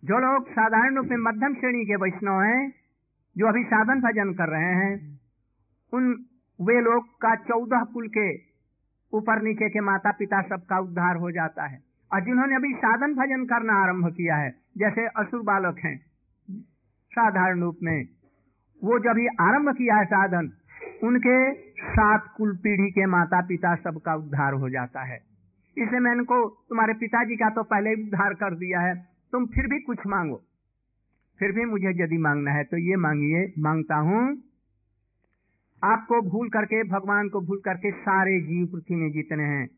जो 0.06 0.20
लोग 0.20 0.50
साधारण 0.50 0.96
रूप 0.96 1.06
में 1.06 1.18
मध्यम 1.18 1.54
श्रेणी 1.54 1.86
के 1.86 1.96
वैष्णव 1.96 2.42
हैं, 2.42 2.74
जो 3.38 3.48
अभी 3.48 3.64
साधन 3.64 4.02
भजन 4.02 4.34
कर 4.34 4.50
रहे 4.50 4.74
हैं, 4.76 5.20
उन, 5.94 6.26
वे 6.62 6.82
लोग 6.82 7.06
का 7.06 7.36
चौदह 7.36 7.84
कुल 7.84 8.08
के 8.08 8.36
ऊपर 9.14 9.42
नीचे 9.42 9.70
के 9.70 9.80
माता 9.80 10.12
पिता 10.12 10.42
सबका 10.42 10.80
उद्धार 10.80 11.16
हो 11.16 11.32
जाता 11.32 11.64
है। 11.64 11.89
और 12.12 12.24
जिन्होंने 12.26 12.56
अभी 12.56 12.74
साधन 12.74 13.14
भजन 13.14 13.46
करना 13.46 13.74
आरंभ 13.74 14.08
किया 14.08 14.36
है, 14.36 14.50
जैसे 14.78 15.06
असुर 15.18 15.42
बालक 15.42 15.80
हैं, 15.80 15.98
साधारण 17.12 17.62
रूप 17.62 17.78
में, 17.84 18.08
वो 18.82 19.00
जब 19.00 19.18
ही 19.18 19.28
आरंभ 19.42 19.76
किया 19.76 19.96
है 19.96 20.06
साधन, 20.06 20.52
उनके 21.04 21.38
सात 21.80 22.34
कुल 22.38 22.56
पीढ़ी 22.58 22.92
के 22.92 23.06
माता 23.06 23.42
पिता 23.42 23.76
सबका 23.76 24.16
उद्धार 24.16 24.54
हो 24.54 24.70
जाता 24.70 25.04
है। 25.04 25.18
इसलिए 25.78 26.00
मैंने 26.00 26.24
को 26.24 26.66
तुम्हारे 26.70 26.94
पिताजी 26.94 27.36
का 27.36 27.50
तो 27.50 27.64
पहले 27.64 27.90
ही 27.90 28.04
उद्धार 28.04 28.34
कर 28.34 28.56
दिया 28.56 28.80
है, 28.80 28.96
तुम 29.34 29.46
फिर 29.46 29.68
भी 29.68 29.80
कुछ 29.80 30.00
मांगो। 30.08 30.42
फिर 31.40 31.52
भी 31.52 31.66
मुझे 31.66 31.90
यदि 32.04 32.18
मांगना 32.18 32.52
है 32.52 32.64
तो 32.64 32.78
ये 32.78 32.96
मांगिए, 32.96 33.54
माँगता 33.60 33.96
हूँ, 33.96 34.44
आपको 35.84 36.22
भूल 36.22 36.50
करके, 36.50 36.84
भगवान 36.84 37.30
को 37.30 37.42
भूल 37.42 37.60
करके 37.66 37.92
सारे 37.92 38.40
जीव 38.42 38.66
पृथ्वी 38.68 38.96
में 38.96 39.12
जितने 39.12 39.44
हैं। 39.44 39.70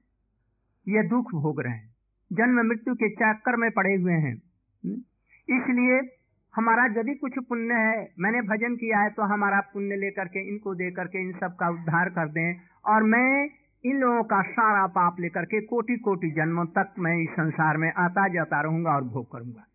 ये 0.87 1.03
दुख 1.03 1.31
भोग 1.33 1.61
रहे 1.61 1.73
हैं। 1.73 1.90
जन्म 2.31 2.61
मृत्यु 2.67 2.95
के 2.95 3.09
चक्कर 3.09 3.55
में 3.55 3.69
पड़े 3.71 3.95
हुए 3.95 4.13
हैं। 4.13 4.35
इसलिए 5.49 5.99
हमारा 6.53 6.85
यदि 6.99 7.13
कुछ 7.15 7.33
पुण्य 7.39 7.73
है, 7.73 8.13
मैंने 8.19 8.41
भजन 8.41 8.75
किया 8.75 8.99
है 8.99 9.09
तो 9.09 9.23
हमारा 9.23 9.59
पुण्य 9.73 9.95
लेकर 9.95 10.27
के, 10.27 10.47
इनको 10.49 10.75
दे 10.75 10.91
करके 10.91 11.21
इन 11.21 11.31
सब 11.33 11.55
का 11.55 11.69
उद्धार 11.69 12.09
कर 12.09 12.27
दें। 12.27 12.59
और 12.85 13.03
मैं 13.03 13.49
इन 13.83 13.97
लोगों 13.97 14.23
का 14.23 14.41
सारा 14.41 14.87
पाप 14.87 15.19
लेकर 15.19 15.45
के 15.45 15.61
कोटि 15.61 15.97
कोटि 15.97 16.31
जन्मों 16.31 16.65
तक 16.65 16.93
मैं 16.99 17.17
इस 17.23 17.29
संसार 17.29 17.77
में 17.77 17.91
आता 17.97 18.27
जाता 18.27 18.61
रहूँगा 18.61 18.91
और 18.91 19.03
भोग 19.03 19.31
करूँगा। 19.31 19.65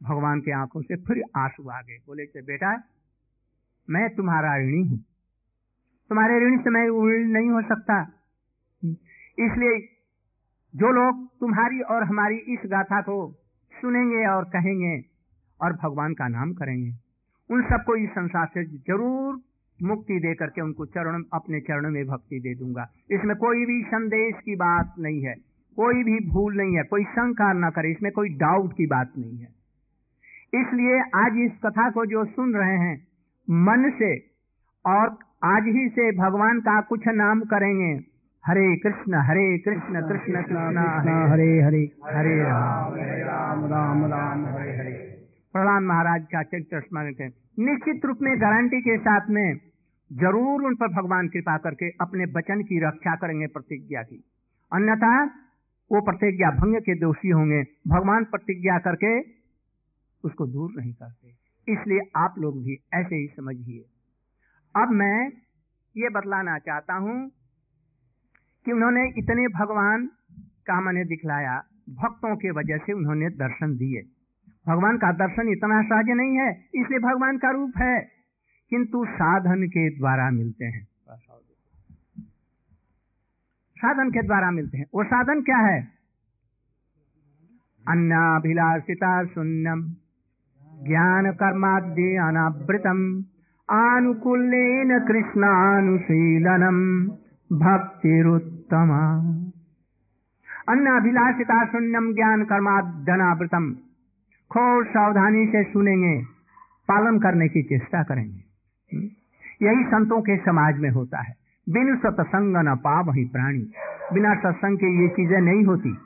भगवान 0.00 0.40
के 0.40 0.52
आँखों 0.52 0.82
से 0.82 0.96
फिर 0.96 1.22
आँसू 1.36 1.68
आ 1.68 1.80
गए। 1.80 1.98
बोले 2.06 2.26
थे 2.26 2.42
बेटा, 2.42 2.72
मैं 3.90 4.08
तुम्हारा 4.14 4.56
ऋणी 4.56 4.82
हूँ। 4.88 4.98
तुम्हारे 6.10 6.38
ऋण 6.40 6.58
से 6.58 6.70
मैं 6.70 6.84
ऋण 7.08 7.28
नहीं 7.28 7.50
हो 7.50 7.62
सकता। 7.62 8.02
इसलिए 9.38 9.97
जो 10.74 10.90
लोग 10.92 11.26
तुम्हारी 11.40 11.80
और 11.80 12.04
हमारी 12.04 12.36
इस 12.54 12.60
गाथा 12.66 13.00
को 13.00 13.16
सुनेंगे 13.72 14.26
और 14.26 14.44
कहेंगे 14.44 14.96
और 15.60 15.72
भगवान 15.72 16.14
का 16.14 16.28
नाम 16.28 16.52
करेंगे, 16.52 16.90
उन 17.50 17.62
सबको 17.62 17.96
इस 17.96 18.10
संसार 18.10 18.46
से 18.46 18.64
ज़रूर 18.64 19.40
मुक्ति 19.78 20.18
दे 20.18 20.34
करके 20.34 20.60
उनको 20.60 20.84
चरण, 20.86 21.22
अपने 21.32 21.60
चरणों 21.60 21.90
में 21.90 22.04
भक्ति 22.06 22.40
दे 22.40 22.54
दूँगा। 22.54 22.86
इसमें 23.10 23.36
कोई 23.36 23.64
भी 23.66 23.82
संदेश 23.82 24.34
की 24.44 24.56
बात 24.56 24.94
नहीं 24.98 25.22
है, 25.22 25.34
कोई 25.76 26.02
भी 26.04 26.18
भूल 26.28 26.56
नहीं 26.56 26.76
है, 26.76 26.82
कोई 26.82 27.04
शंका 27.04 27.52
ना 27.52 27.70
करे, 27.70 27.90
इसमें 27.90 28.10
कोई 28.12 28.28
डाउट 28.28 28.72
की 28.72 28.86
बात 28.86 29.12
नहीं 29.18 29.38
है। 29.38 29.48
इसलिए 30.54 31.00
आज 31.14 31.38
इस 31.44 31.58
कथा 31.64 31.90
को 31.90 32.04
जो 32.06 32.24
सुन 32.24 32.54
रहे 32.54 32.76
हैं, 32.78 32.96
मन 33.48 33.90
से 33.98 34.16
और 34.84 35.16
आज 35.44 35.66
ही 35.68 35.88
से 35.88 36.10
भगवान 36.16 36.60
का 36.60 36.80
कुछ 36.80 37.08
नाम 37.08 37.40
करेंगे। 37.40 37.92
हरे 38.44 38.64
कृष्ण 38.76 39.20
हरे 39.28 39.46
कृष्ण 39.58 40.00
कृष्ण 40.08 40.42
कृष्ण 40.42 40.82
हरे 41.30 41.48
हरे 41.62 41.80
हरे 42.06 42.36
राम। 42.38 42.94
राम 43.22 43.64
राम 43.66 44.04
राम 44.12 44.44
हरे 44.46 44.76
हरे। 44.76 44.92
प्रहलाद 45.54 45.82
महाराज 45.82 46.24
का 46.32 46.42
चरित्र 46.44 46.80
स्मरण 46.80 47.12
करें 47.12 47.32
निश्चित 47.64 48.06
रूप 48.06 48.18
में 48.22 48.30
गारंटी 48.40 48.80
के 48.80 48.96
साथ 48.98 49.28
में 49.30 49.48
ज़रूर 50.10 50.64
उन 50.64 50.74
पर 50.74 50.88
भगवान 50.94 51.28
कृपा 51.28 51.56
करके 51.58 51.90
अपने 52.00 52.24
वचन 52.36 52.62
की 52.62 52.80
रक्षा 52.86 53.14
करेंगे 53.16 53.46
प्रतिज्ञा 53.48 54.02
की। 54.02 54.22
अन्यथा 54.72 55.12
वो 55.90 56.00
प्रतिज्ञा 56.02 56.50
भंग 56.56 56.80
के 56.82 56.94
दोषी 57.00 57.30
होंगे। 57.30 57.62
भगवान 57.88 58.24
प्रतिज्ञा 58.32 58.78
करके 58.80 59.12
उसको 60.24 60.46
दूर 60.46 60.70
नहीं 60.76 60.92
करते। 60.94 61.72
इसलिए 61.72 62.10
आप 62.16 62.34
लोग 62.38 62.62
भी 62.64 62.78
ऐसे 62.94 63.16
ही 63.16 63.26
समझिए। 63.36 63.84
अब 64.74 64.92
मैं 64.94 65.18
ये 65.96 66.08
बतलाना 66.10 66.58
चाहता 66.60 66.94
हूँ 66.96 67.16
कि 68.68 68.72
उन्होंने 68.72 69.12
इतने 69.18 69.48
भगवान 69.48 70.08
का 70.40 70.80
मैंने 70.80 71.04
दिखलाया। 71.04 71.62
भक्तों 71.88 72.36
के 72.36 72.50
वजह 72.50 72.76
से 72.76 72.92
उन्होंने 72.92 73.30
दर्शन 73.30 73.76
दिए। 73.76 74.02
भगवान 74.68 74.96
का 74.96 75.12
दर्शन 75.12 75.48
इतना 75.48 75.82
सहज 75.82 76.04
नहीं 76.08 76.36
है, 76.36 76.64
इसलिए 76.74 76.98
भगवान 76.98 77.38
का 77.38 77.50
रूप 77.50 77.72
है। 77.78 78.08
किंतु 78.70 79.04
साधन 79.04 79.62
के 79.62 79.98
द्वारा 79.98 80.30
मिलते 80.30 80.64
हैं। 80.64 80.88
साधन 83.76 84.10
के 84.10 84.22
द्वारा 84.22 84.50
मिलते 84.50 84.78
हैं। 84.78 84.84
वो 84.94 85.04
साधन 85.04 85.40
क्या 85.40 85.56
है? 85.56 85.88
अन्नाभिलाषिता 87.88 89.24
शून्यम 89.24 89.94
ज्ञान 90.86 91.32
कर्माद्य 91.32 92.16
अनावृतम, 92.16 93.24
आनुकूल्यन 93.70 95.04
कृष्णानुशीलनम 95.08 97.08
भक्तिरुत्तमा 98.68 99.16
अन्न 100.68 100.86
अभिलाषिता 100.86 101.64
शून्यम 101.64 102.14
ज्ञान 102.14 102.44
कर्माधनावृतम 102.44 103.72
खूब 104.50 104.84
सावधानी 104.84 105.46
से 105.46 105.62
सुनेंगे, 105.64 106.24
पालन 106.88 107.18
करने 107.18 107.48
की 107.48 107.62
चेष्टा 107.62 108.02
करेंगे। 108.02 108.40
यही 109.62 109.84
संतों 109.84 110.20
के 110.20 110.36
समाज 110.36 110.78
में 110.78 110.90
होता 110.90 111.18
है। 111.18 111.34
बिन 111.68 111.96
सत्संग 111.96 112.56
न 112.56 112.74
पा 112.74 113.00
वही 113.00 113.24
प्राणी। 113.24 113.72
बिना 114.12 114.34
सत्संग 114.34 114.78
के 114.78 115.02
ये 115.02 115.08
चीज़ें 115.08 115.40
नहीं 115.40 115.64
होती। 115.64 115.98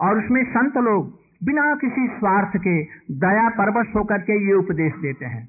और 0.00 0.24
उसमें 0.24 0.44
संत 0.44 0.76
लोग 0.76 1.18
बिना 1.44 1.74
किसी 1.74 2.06
स्वार्थ 2.06 2.56
के, 2.56 2.82
दया 3.10 3.48
परवश 3.48 3.86
होकर 3.96 4.18
के 4.18 4.46
ये 4.46 4.52
उपदेश 4.52 4.92
देते 4.92 5.24
हैं। 5.24 5.48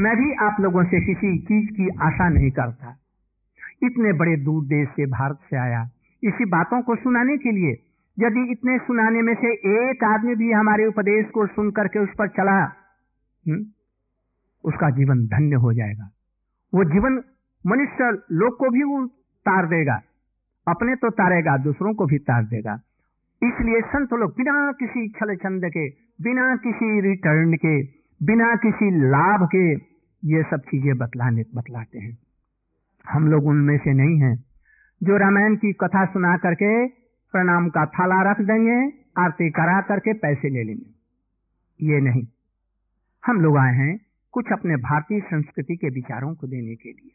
मैं 0.00 0.16
भी 0.16 0.32
आप 0.32 0.56
लोगों 0.60 0.84
से 0.84 1.00
किसी 1.00 1.38
चीज़ 1.38 1.70
की 1.70 1.88
आशा 1.88 2.28
नहीं 2.28 2.50
करता। 2.50 2.96
इतने 3.82 4.12
बड़े 4.12 4.36
दूर 4.36 4.64
देश 4.64 4.88
से 4.88 5.06
भारत 5.06 5.38
से 5.50 5.56
आया। 5.56 5.90
इसी 6.24 6.44
बातों 6.44 6.82
को 6.82 6.96
सुनाने 6.96 7.36
के 7.36 7.52
लिए 7.52 7.72
यदि 8.18 8.52
इतने 8.52 8.78
सुनाने 8.78 9.22
में 9.22 9.34
से 9.34 9.52
एक 9.52 10.04
आदमी 10.04 10.34
भी 10.34 10.52
हमारे 10.52 10.86
उपदेश 10.86 11.26
को 11.26 11.46
सुन 11.46 11.70
करके 11.70 11.98
उस 11.98 12.08
पर 12.18 12.28
चला? 12.28 12.64
हम्म, 13.48 13.64
उसका 14.64 14.90
जीवन 14.90 15.26
धन्य 15.26 15.56
हो 15.56 15.72
जाएगा। 15.72 16.10
वो 16.74 16.84
जीवन 16.84 17.22
मनुष्य 17.66 18.22
लोग 18.32 18.56
को 18.56 18.70
भी 18.70 19.08
तार 19.40 19.66
देगा 19.66 20.02
अपने 20.68 20.96
तो 20.96 21.10
तारेगा 21.10 21.56
दूसरों 21.56 21.94
को 21.94 22.06
भी 22.06 22.18
तार 22.18 22.44
देगा। 22.44 22.74
इसलिए 23.42 23.80
संत 23.80 24.12
लोग 24.12 24.30
बिना 24.30 24.72
किसी 24.72 25.08
छल 25.08 25.36
छंद 25.36 25.64
के 25.64 25.88
बिना 26.22 26.56
किसी 26.56 27.00
रिटर्न 27.00 27.54
के 27.54 27.82
बिना 28.26 28.56
किसी 28.56 28.90
लाभ 29.10 29.48
के 29.56 29.72
ये 30.24 30.42
सब 30.42 30.56
चीज़ें 30.56 30.98
बतलाने 30.98 31.42
बतलाते 31.54 31.98
हैं। 31.98 32.18
हम 33.08 33.28
लोग 33.28 33.46
उनमें 33.46 33.78
से 33.78 33.92
नहीं 33.92 34.18
हैं। 34.18 34.49
जो 35.02 35.16
रामायण 35.16 35.56
की 35.56 35.72
कथा 35.72 36.04
सुना 36.04 36.36
करके 36.36 36.88
प्रणाम 37.32 37.68
का 37.68 37.86
थाला 37.86 38.30
रख 38.30 38.40
देंगे, 38.40 38.92
आरती 39.18 39.50
करा 39.50 39.80
करके 39.80 40.12
पैसे 40.12 40.48
ले 40.48 40.62
लेंगे। 40.62 40.90
ये 41.86 42.00
नहीं। 42.00 42.26
हम 43.26 43.40
लोग 43.40 43.58
आए 43.58 43.74
हैं 43.74 44.00
कुछ 44.32 44.44
अपने 44.52 44.76
भारतीय 44.76 45.20
संस्कृति 45.20 45.76
के 45.76 45.88
विचारों 45.88 46.34
को 46.34 46.46
देने 46.46 46.74
के 46.74 46.88
लिए। 46.88 47.10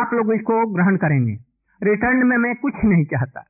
आप 0.00 0.10
लोग 0.14 0.32
इसको 0.32 0.66
ग्रहण 0.66 0.96
करेंगे। 0.96 1.38
रिटर्न 1.82 2.26
में 2.26 2.36
मैं 2.36 2.54
कुछ 2.56 2.74
नहीं 2.84 3.04
चाहता। 3.04 3.44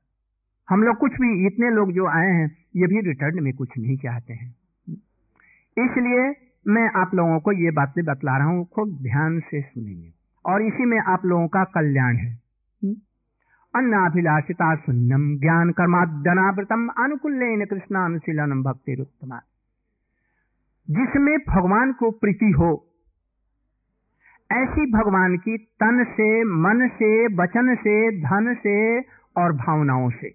हम 0.70 0.82
लोग 0.82 0.96
कुछ 0.96 1.12
भी, 1.12 1.46
इतने 1.46 1.70
लोग 1.70 1.92
जो 1.92 2.06
आए 2.06 2.30
हैं, 2.30 2.56
ये 2.76 2.86
भी 2.86 3.00
रिटर्न 3.00 3.42
में 3.44 3.54
कुछ 3.54 3.68
नहीं 3.78 3.96
चाहते 3.96 4.34
हैं। 4.34 4.56
इसलिए 5.78 6.48
मैं 6.68 6.90
आप 7.00 7.14
लोगों 7.14 7.40
को 7.40 7.52
ये 7.52 7.70
बातें 7.70 8.04
बतला 8.04 8.36
रहा 8.38 8.46
हूँ 8.46 8.66
खूब 8.66 8.98
ध्यान 9.02 9.40
से 9.40 9.60
सुनेंगे 9.60 10.12
और 10.46 10.62
इसी 10.62 10.84
में 10.84 10.98
आप 10.98 11.24
लोगों 11.24 11.48
का 11.48 11.64
कल्याण 11.64 12.16
है? 12.16 12.47
अन्नाभिलाषिता 13.74 14.76
शून्यम 14.76 15.38
ज्ञान 15.38 15.70
कर्मादनावृतम 15.70 16.88
अनुकूल 16.88 17.66
कृष्णानुशीलनम 17.70 18.62
भक्ति 18.62 18.96
उत्तमा 19.00 19.40
जिसमें 20.90 21.38
भगवान 21.38 21.92
को 21.92 22.10
प्रीति 22.10 22.50
हो, 22.50 22.84
ऐसी 24.52 24.92
भगवान 24.92 25.36
की 25.36 25.58
तन 25.58 26.04
से, 26.04 26.44
मन 26.44 26.88
से, 26.88 27.34
वचन 27.34 27.74
से, 27.74 28.20
धन 28.20 28.54
से 28.54 29.00
और 29.42 29.52
भावनाओं 29.52 30.10
से। 30.10 30.26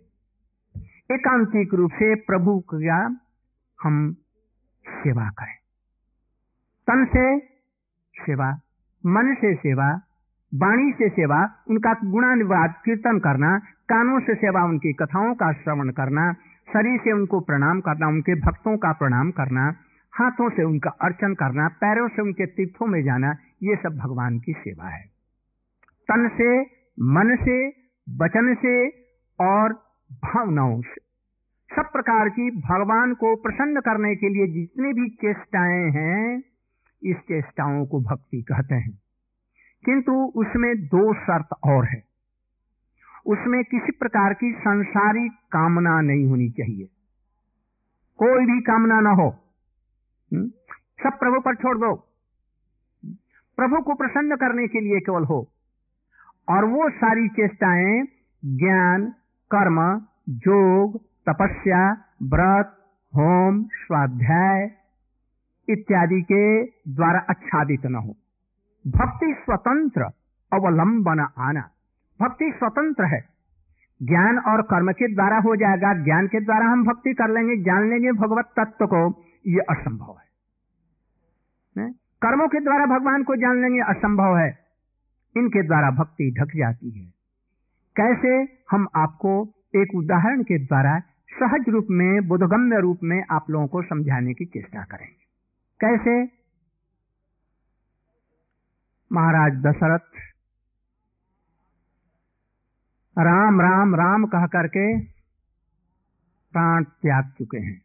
एकांतिक 1.11 1.73
रूप 1.73 1.91
से 1.91 2.15
प्रभु 2.15 2.63
का 2.73 3.17
हम 3.81 4.15
सेवा 4.87 5.29
करें। 5.29 5.55
तन 6.87 7.05
से 7.05 7.39
सेवा, 8.25 8.51
मन 9.05 9.35
से 9.41 9.55
सेवा 9.55 10.01
वाणी 10.55 10.91
से 10.91 11.09
सेवा, 11.09 11.63
उनका 11.69 11.93
गुणानुवाद, 11.93 12.73
कीर्तन 12.85 13.19
करना, 13.19 13.59
कानों 13.89 14.19
से 14.19 14.35
सेवा, 14.35 14.63
उनकी 14.63 14.93
कथाओं 14.93 15.33
का 15.33 15.53
श्रवण 15.53 15.89
करना, 15.89 16.33
शरीर 16.73 16.99
से 16.99 17.11
उनको 17.11 17.39
प्रणाम 17.39 17.81
करना, 17.81 18.07
उनके 18.07 18.35
भक्तों 18.35 18.77
का 18.77 18.91
प्रणाम 18.91 19.31
करना, 19.31 19.75
हाथों 20.13 20.49
से 20.49 20.63
उनका 20.63 20.89
अर्चन 20.89 21.33
करना, 21.33 21.67
पैरों 21.67 22.07
से 22.07 22.21
उनके 22.21 22.45
तीर्थों 22.45 22.87
में 22.87 23.03
जाना, 23.03 23.35
ये 23.63 23.75
सब 23.75 23.97
भगवान 23.97 24.39
की 24.39 24.53
सेवा 24.53 24.89
है। 24.89 25.03
तन 26.11 26.29
से, 26.29 26.61
मन 26.99 27.37
से, 27.41 27.67
वचन 28.23 28.55
से 28.55 28.89
और 29.39 29.73
भावनाओं 30.11 30.81
से। 30.81 31.01
सब 31.75 31.83
प्रकार 31.93 32.29
की 32.29 32.51
भगवान 32.51 33.13
को 33.13 33.35
प्रसन्न 33.35 33.79
करने 33.79 34.15
के 34.15 34.29
लिए 34.29 34.47
जितनी 34.47 34.93
भी 34.93 35.09
चेष्टाएँ 35.09 35.91
हैं, 35.91 36.43
इस 37.03 37.17
चेष्टाओं 37.17 37.85
को 37.85 38.01
भक्ति 38.01 38.41
कहते 38.41 38.75
हैं। 38.75 39.02
किंतु 39.85 40.11
उसमें 40.35 40.87
दो 40.87 41.13
शर्त 41.13 41.47
और 41.63 41.85
है। 41.85 42.03
उसमें 43.25 43.63
किसी 43.63 43.91
प्रकार 43.91 44.33
की 44.33 44.51
संसारी 44.51 45.29
कामना 45.29 46.01
नहीं 46.01 46.25
होनी 46.25 46.49
चाहिए। 46.49 46.85
कोई 48.17 48.45
भी 48.45 48.61
कामना 48.61 48.99
ना 48.99 49.09
हो। 49.09 49.29
हम्म? 50.33 50.47
सब 51.03 51.19
प्रभु 51.19 51.39
पर 51.39 51.55
छोड़ 51.55 51.77
दो। 51.77 51.95
प्रभु 53.57 53.81
को 53.81 53.95
प्रसन्न 53.95 54.35
करने 54.35 54.67
के 54.67 54.79
लिए 54.79 54.99
केवल 54.99 55.23
हो। 55.23 55.47
और 56.49 56.65
वो 56.65 56.89
सारी 56.89 57.27
चेष्टाएँ 57.27 58.07
ज्ञान, 58.45 59.05
कर्म, 59.55 60.05
योग, 60.29 61.01
तपस्या, 61.29 61.91
व्रत, 62.23 62.85
होम, 63.15 63.63
स्वाध्याय 63.63 64.71
इत्यादि 65.69 66.21
के 66.21 66.63
द्वारा 66.63 67.19
आच्छादित 67.29 67.85
न 67.85 67.95
हो। 67.95 68.15
भक्ति 68.87 69.35
स्वतंत्र 69.39 70.01
अवलंबन 70.53 71.19
आना। 71.37 71.69
भक्ति 72.21 72.53
स्वतंत्र 72.55 73.05
है। 73.05 73.25
ज्ञान 74.03 74.39
और 74.39 74.61
कर्म 74.61 74.91
के 74.91 75.15
द्वारा 75.15 75.37
हो 75.37 75.55
जाएगा। 75.55 75.93
ज्ञान 75.93 76.27
के 76.27 76.39
द्वारा 76.39 76.65
हम 76.65 76.83
भक्ति 76.83 77.13
कर 77.13 77.29
लेंगे, 77.29 77.57
जान 77.57 77.89
लेंगे 77.89 78.11
भगवत 78.11 78.45
तत्व 78.59 78.85
को। 78.85 79.25
ये 79.47 79.59
असंभव 79.59 80.17
है। 80.19 80.23
ने? 81.77 81.93
कर्मों 81.93 82.47
के 82.47 82.59
द्वारा 82.59 82.85
भगवान 82.85 83.23
को 83.23 83.35
जान 83.35 83.61
लेंगे, 83.61 83.79
असंभव 83.79 84.37
है। 84.37 84.59
इनके 85.37 85.63
द्वारा 85.63 85.91
भक्ति 85.91 86.35
ढक 86.39 86.55
जाती 86.55 86.91
है। 86.91 87.13
कैसे? 87.99 88.57
हम 88.71 88.87
आपको 88.95 89.53
एक 89.75 89.95
उदाहरण 89.95 90.43
के 90.43 90.59
द्वारा 90.59 90.99
सहज 91.29 91.65
रूप 91.69 91.87
में, 91.91 92.27
बुधगम्य 92.27 92.79
रूप 92.79 92.99
में 93.03 93.23
आप 93.31 93.49
लोगों 93.49 93.67
को 93.67 93.81
समझाने 93.81 94.33
की 94.33 94.45
चेष्टा 94.45 94.83
करेंगे। 94.83 95.23
कैसे? 95.79 96.42
महाराज 99.13 99.61
दशरथ। 99.61 100.21
राम 103.17 103.61
राम 103.61 103.95
राम 103.95 104.25
कह 104.25 104.45
करके 104.47 104.85
प्राण 106.53 106.83
त्याग 106.83 107.29
चुके 107.37 107.57
हैं। 107.57 107.77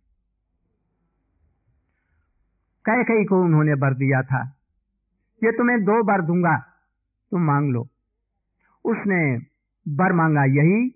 कई 2.84 3.04
कई 3.04 3.24
को 3.24 3.42
उन्होंने 3.42 3.74
बर 3.74 3.94
दिया 3.94 4.22
था, 4.22 4.42
ये 5.42 5.52
तुम्हें 5.52 5.78
दो 5.84 6.02
बार 6.02 6.22
दूँगा, 6.22 6.56
तुम 7.32 7.42
मांग 7.42 7.70
लो। 7.70 7.86
उसने 8.84 9.20
बर 9.86 10.12
मांगा 10.12 10.44
यही। 10.44 10.86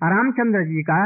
रामचंद्र 0.00 0.64
जी 0.64 0.82
का 0.82 1.00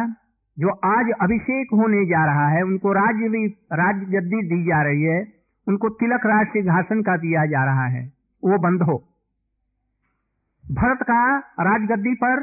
जो 0.56 0.68
आज 0.86 1.10
अभिषेक 1.20 1.74
होने 1.74 2.04
जा 2.06 2.24
रहा 2.26 2.48
है, 2.48 2.62
उनको 2.62 2.92
राज्य 2.92 3.28
भी 3.28 3.46
राज्य 3.74 4.06
गद्दी 4.12 4.42
दी 4.48 4.64
जा 4.64 4.82
रही 4.82 5.02
है। 5.04 5.37
उनको 5.68 5.88
तिलक 5.88 6.20
राज 6.26 6.46
सिंहासन 6.46 7.02
का 7.02 7.16
दिया 7.16 7.46
जा 7.46 7.64
रहा 7.64 7.86
है। 7.86 8.12
वो 8.44 8.58
बंद 8.58 8.82
हो। 8.82 9.08
भरत 10.72 10.98
का 11.02 11.38
राजगद्दी 11.38 12.14
पर 12.14 12.42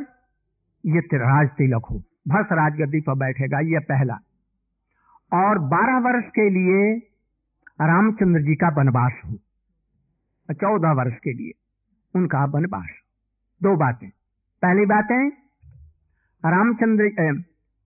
ये 0.85 0.99
राज 0.99 1.49
तिलक 1.49 1.85
हो। 1.91 2.03
भरत 2.27 2.47
राजगद्दी 2.51 3.01
पर 3.01 3.15
बैठेगा, 3.15 3.59
ये 3.59 3.79
पहला। 3.79 4.19
और 5.33 5.59
बारह 5.59 5.97
वर्ष 5.97 6.25
के 6.25 6.49
लिए 6.49 6.97
रामचंद्र 7.81 8.41
जी 8.41 8.55
का 8.55 8.67
वनवास 8.67 9.13
हो। 9.25 9.33
चौदह 10.53 10.91
वर्ष 10.91 11.13
के 11.23 11.33
लिए 11.33 11.51
उनका 12.15 12.45
वनवास 12.45 12.89
दो 13.63 13.75
बातें। 13.75 14.09
पहली 14.61 14.85
बातें, 14.85 15.29
रामचंद्र 16.45 17.03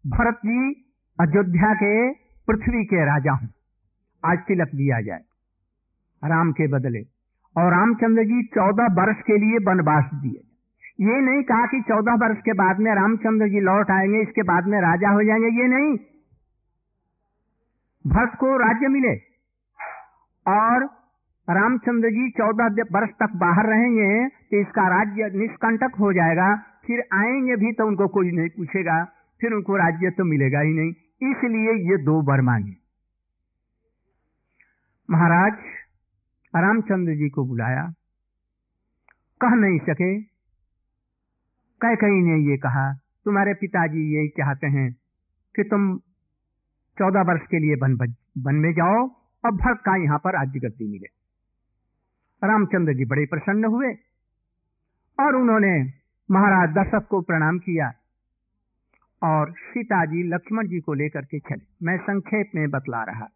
भरत 0.08 0.36
जी 0.36 0.74
अयोध्या 1.20 1.74
के 1.74 2.14
पृथ्वी 2.14 2.86
के 2.86 3.06
राजा 3.06 3.32
हूँ। 3.32 3.50
आज 4.26 4.40
तिलक 4.40 4.68
दिया 4.68 5.02
जाए। 5.02 5.22
राम 6.24 6.52
के 6.52 6.68
बदले। 6.68 7.02
और 7.56 7.72
रामचंद्र 7.72 8.24
जी 8.24 8.44
चौदह 8.46 8.88
वर्ष 8.94 9.22
के 9.22 9.38
लिए 9.38 9.58
वनवास 9.66 10.10
दिए। 10.14 10.42
ये 11.02 11.20
नहीं 11.22 11.44
कहा 11.44 11.66
कि 11.66 11.82
चौदह 11.82 12.16
वर्ष 12.18 12.38
के 12.38 12.54
बाद 12.54 12.80
में 12.80 12.92
रामचंद्र 12.96 13.48
जी 13.48 13.60
लौट 13.60 13.92
आएँगे, 13.92 14.22
इसके 14.22 14.44
बाद 14.44 14.68
में 14.68 14.80
राजा 14.82 15.10
हो 15.10 15.24
जाएँगे, 15.24 15.48
ये 15.62 15.68
नहीं। 15.68 15.98
भरत 18.06 18.36
को 18.40 18.58
राज्य 18.58 18.88
मिले। 18.88 19.16
और 20.46 20.86
रामचंद्र 21.48 22.10
जी 22.10 22.30
चौदह 22.30 22.84
वर्ष 22.92 23.10
तक 23.20 23.36
बाहर 23.36 23.66
रहेंगे 23.66 24.28
तो 24.28 24.60
इसका 24.62 24.88
राज्य 24.90 25.30
निष्कंटक 25.36 25.96
हो 26.00 26.12
जाएगा। 26.14 26.56
फिर 26.86 27.04
आएँगे 27.14 27.56
भी 27.56 27.72
तो 27.72 27.88
उनको 27.88 28.08
कोई 28.08 28.32
नहीं 28.32 28.50
पूछेगा, 28.50 29.04
फिर 29.42 29.54
उनको 29.54 29.76
राज्य 29.76 30.10
तो 30.10 30.24
मिलेगा 30.24 30.60
ही 30.60 30.74
नहीं। 30.74 30.92
इसलिए 31.32 31.74
ये 31.90 31.98
दो 31.98 32.22
वर 32.22 32.42
मांगे। 32.42 32.76
महाराज 35.10 35.54
रामचंद्र 36.56 37.16
जी 37.16 37.30
को 37.30 37.46
बुलाया। 37.46 37.94
कह 39.42 39.50
नहीं 39.50 39.80
सके। 39.80 40.22
कह 41.82 41.96
कहीं 41.96 42.22
ने 42.22 42.52
ये 42.52 42.58
कहा, 42.58 42.94
तुम्हारे 43.26 43.54
पिताजी 43.54 44.18
यही 44.18 44.28
चाहते 44.28 44.68
हैं 44.68 44.94
कि 45.56 45.64
तुम 45.64 45.98
चौदह 46.98 47.22
वर्ष 47.22 47.42
के 47.42 47.60
लिए 47.60 47.76
वन 47.76 48.16
वन 48.38 48.56
में 48.56 48.72
जाओ 48.74 49.08
और 49.46 49.52
भरत 49.52 49.78
का 49.78 49.96
यहाँ 49.96 50.18
पर 50.18 50.34
राज्य 50.34 50.60
गति 50.60 50.88
मिले। 50.88 51.10
रामचंद्र 52.48 52.94
जी 52.94 53.06
बड़े 53.06 53.26
प्रसन्न 53.26 53.66
हुए 53.66 53.94
और 55.20 55.36
उन्होंने 55.36 55.94
महाराज 56.32 56.70
दशरथ 56.70 57.02
को 57.02 57.22
प्रणाम 57.22 57.60
किया 57.60 57.92
और 59.24 59.52
सीता 59.52 60.06
जी 60.06 60.24
लक्ष्मण 60.24 60.68
जी 60.68 60.80
को 60.80 60.94
लेकर 60.94 61.22
के 61.22 61.40
चले। 61.40 61.86
मैं 61.86 61.98
संक्षेप 61.98 62.52
में 62.56 62.70
बतला 62.70 63.04
रहा। 63.04 63.28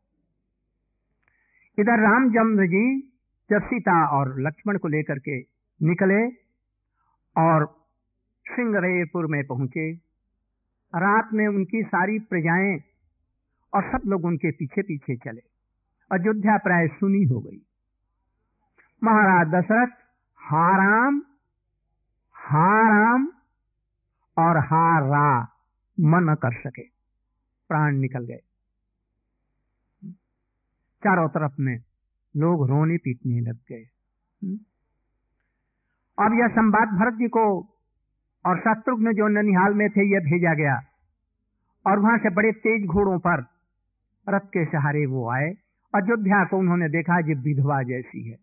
इधर 1.79 1.99
रामचंद्र 1.99 2.65
जी 2.65 3.01
जब 3.49 3.62
सीता 3.62 4.07
और 4.07 4.39
लक्ष्मण 4.39 4.77
को 4.77 4.88
लेकर 4.88 5.19
के 5.19 5.39
निकले 5.88 6.27
और 7.38 7.65
सिंगरेपुर 8.47 9.25
में 9.25 9.47
पहुँचे। 9.47 9.93
रात 10.95 11.29
में 11.33 11.47
उनकी 11.47 11.83
सारी 11.83 12.19
प्रजाएँ 12.19 12.79
और 13.73 13.83
सब 13.83 14.01
लोग 14.07 14.25
उनके 14.25 14.51
पीछे 14.51 14.81
पीछे 14.81 15.15
चले। 15.15 15.41
अयोध्या 16.12 16.57
प्राय 16.57 16.88
सुनी 16.88 17.23
हो 17.23 17.39
गई। 17.39 17.62
महाराज 19.03 19.47
दशरथ, 19.47 19.89
हाराम 20.38 21.21
हाराम 22.36 23.27
और 24.38 24.57
हारा 24.57 25.41
मन 25.99 26.36
कर 26.36 26.53
सके। 26.53 26.83
प्राण 27.69 27.95
निकल 27.95 28.25
गए। 28.25 28.39
चारों 31.04 31.30
तरफ़ 31.30 31.54
में 31.60 31.78
लोग 32.38 32.70
रोने 32.70 32.98
पीटने 32.98 33.39
लग 33.39 33.56
गए। 33.56 33.86
हम्म? 34.44 34.60
अब 36.26 36.39
यह 36.39 36.48
संवाद 36.48 36.88
भरत 36.88 37.13
जी 37.13 37.28
को 37.28 37.70
और 38.46 38.60
शत्रुघ्न 38.60 39.13
जो 39.13 39.28
ननिहाल 39.28 39.74
में 39.74 39.89
थे, 39.89 40.13
यह 40.13 40.20
भेजा 40.20 40.54
गया। 40.54 40.82
और 41.88 42.00
वहाँ 42.00 42.18
से 42.18 42.30
बड़े 42.30 42.52
तेज 42.52 42.88
घोड़ों 42.88 43.20
पर 43.20 43.46
रथ 44.30 44.39
के 44.39 44.66
सहारे 44.66 45.06
वो 45.06 45.30
आए। 45.30 45.50
अयोध्या 45.96 46.46
को 46.46 46.58
उन्होंने 46.58 46.89
देखा 46.89 47.22
जो 47.22 47.42
विधवा 47.42 47.84
जैसी 47.84 48.30
है। 48.30 48.38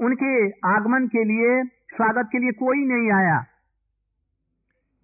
उनके 0.00 0.50
आगमन 0.50 1.06
के 1.06 1.24
लिए, 1.24 1.64
स्वागत 1.64 2.28
के 2.32 2.38
लिए 2.38 2.52
कोई 2.52 2.84
नहीं 2.84 3.12
आया। 3.12 3.44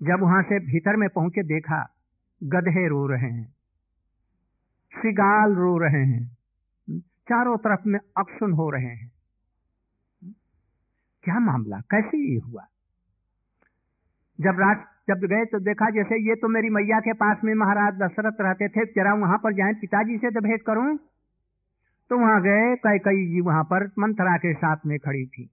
जब 0.03 0.21
वहाँ 0.21 0.43
से 0.43 0.61
भीतर 0.61 0.97
में 0.97 1.09
पहुँचे, 1.09 1.43
देखा, 1.43 1.95
गधे 2.43 2.89
रो 2.89 3.07
रहे 3.07 3.31
हैं। 3.31 3.58
सिगाल 4.99 5.53
रो 5.53 5.79
रहे 5.79 6.05
हैं। 6.05 6.37
चारों 7.01 7.57
तरफ़ 7.57 7.81
में 7.87 7.99
अक्सुन 7.99 8.53
हो 8.53 8.71
रहे 8.71 8.87
हैं। 8.87 9.13
क्या 11.23 11.39
मामला? 11.39 11.81
कैसे 11.81 12.33
ये 12.33 12.39
हुआ? 12.39 12.67
जब 14.41 14.57
राज, 14.61 14.77
जब 15.09 15.15
गए 15.15 15.45
तो 15.45 15.61
देखा 15.61 15.91
जैसे 15.91 16.29
ये 16.29 16.35
तो 16.35 16.49
मेरी 16.49 16.69
मैया 16.69 17.01
के 17.01 17.13
पास 17.13 17.37
में 17.45 17.55
महाराज 17.55 17.95
दशरथ 17.95 18.37
रहते 18.41 18.69
थे, 18.69 18.85
जरा 18.85 19.15
वहाँ 19.15 19.39
पर 19.39 19.53
जाए, 19.53 19.73
पिताजी 19.73 20.19
से 20.19 20.31
तो 20.31 20.41
भेंट 20.41 20.63
करूँ? 20.63 20.99
तो 22.11 22.19
वहाँ 22.19 22.43
गए 22.43 22.77
कई 22.77 22.99
कई 22.99 23.27
जी 23.27 23.41
वहाँ 23.41 23.65
पर 23.65 23.91
मंथरा 23.99 24.37
के 24.37 24.55
साथ 24.55 24.77
में 24.87 24.99
खड़ी 24.99 25.27
थी। 25.27 25.45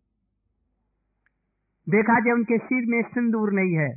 देखा 1.89 2.19
जब 2.19 2.33
उनके 2.33 2.57
सिर 2.57 2.85
में 2.85 3.01
सिंदूर 3.01 3.53
नहीं 3.53 3.73
है। 3.73 3.89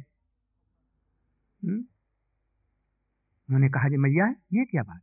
हम्म? 1.64 1.78
उन्होंने 3.48 3.68
कहा, 3.68 3.88
जी 3.88 3.96
मैया, 3.96 4.34
ये 4.52 4.64
क्या 4.64 4.82
बात? 4.82 5.00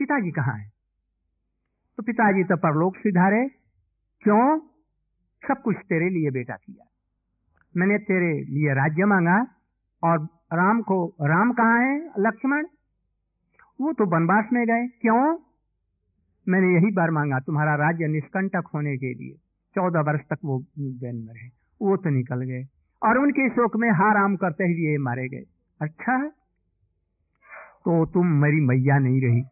पिताजी 0.00 0.30
कहाँ 0.30 0.54
है? 0.54 0.70
तो 1.96 2.02
पिताजी 2.02 2.44
तो 2.44 2.56
परलोक 2.56 2.96
सिधारे 2.96 3.48
क्यों? 4.22 4.58
सब 5.48 5.62
कुछ 5.62 5.76
तेरे 5.76 6.10
लिए 6.10 6.30
बेटा 6.30 6.54
किया। 6.54 6.86
मैंने 7.76 7.98
तेरे 7.98 8.44
लिए 8.44 8.74
राज्य 8.74 9.04
मांगा 9.04 9.46
और 10.02 10.24
राम 10.52 10.82
को, 10.82 11.06
राम 11.06 11.52
कहाँ 11.52 11.82
है, 11.82 12.10
लक्ष्मण? 12.18 12.66
वो 13.80 13.92
तो 13.92 14.06
वनवास 14.06 14.44
में 14.52 14.66
गए। 14.66 14.86
क्यों? 14.86 15.38
मैंने 16.48 16.74
यही 16.74 16.94
बार 16.94 17.10
मांगा 17.10 17.38
तुम्हारा 17.38 17.74
राज्य 17.74 18.06
निष्कंटक 18.06 18.64
होने 18.74 18.96
के 18.96 19.14
लिए। 19.14 19.34
चौदह 19.74 20.00
वर्ष 20.00 20.20
तक 20.20 20.38
वो 20.44 20.58
बैन 20.78 21.16
में 21.16 21.34
रहे। 21.34 21.48
वो 21.82 21.96
तो 21.96 22.10
निकल 22.10 22.42
गए 22.42 22.64
और 23.02 23.18
उनके 23.18 23.48
शोक 23.48 23.76
में 23.76 23.90
हा 23.90 24.12
राम 24.12 24.36
करते 24.36 24.64
ही 24.64 24.90
ये 24.90 24.98
मारे 24.98 25.28
गए। 25.28 25.44
अच्छा? 25.80 26.28
तो 27.84 28.06
तुम 28.06 28.26
मेरी 28.26 28.60
मैया 28.60 28.98
नहीं 28.98 29.22
रही। 29.22 29.42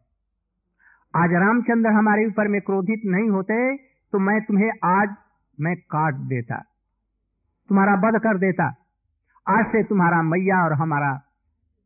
आज 1.18 1.32
रामचंद्र 1.32 1.90
हमारे 1.90 2.26
ऊपर 2.26 2.48
में 2.48 2.60
क्रोधित 2.60 3.02
नहीं 3.04 3.28
होते 3.28 3.76
तो 4.12 4.18
मैं 4.18 4.40
तुम्हें 4.40 4.70
आज 4.84 5.14
मैं 5.60 5.76
काट 5.76 6.14
देता, 6.14 6.56
तुम्हारा 7.68 7.94
वध 7.94 8.18
कर 8.18 8.38
देता। 8.38 8.66
आज 9.48 9.66
से 9.66 9.82
तुम्हारा 9.82 10.22
मैया 10.22 10.64
और 10.64 10.72
हमारा 10.72 11.10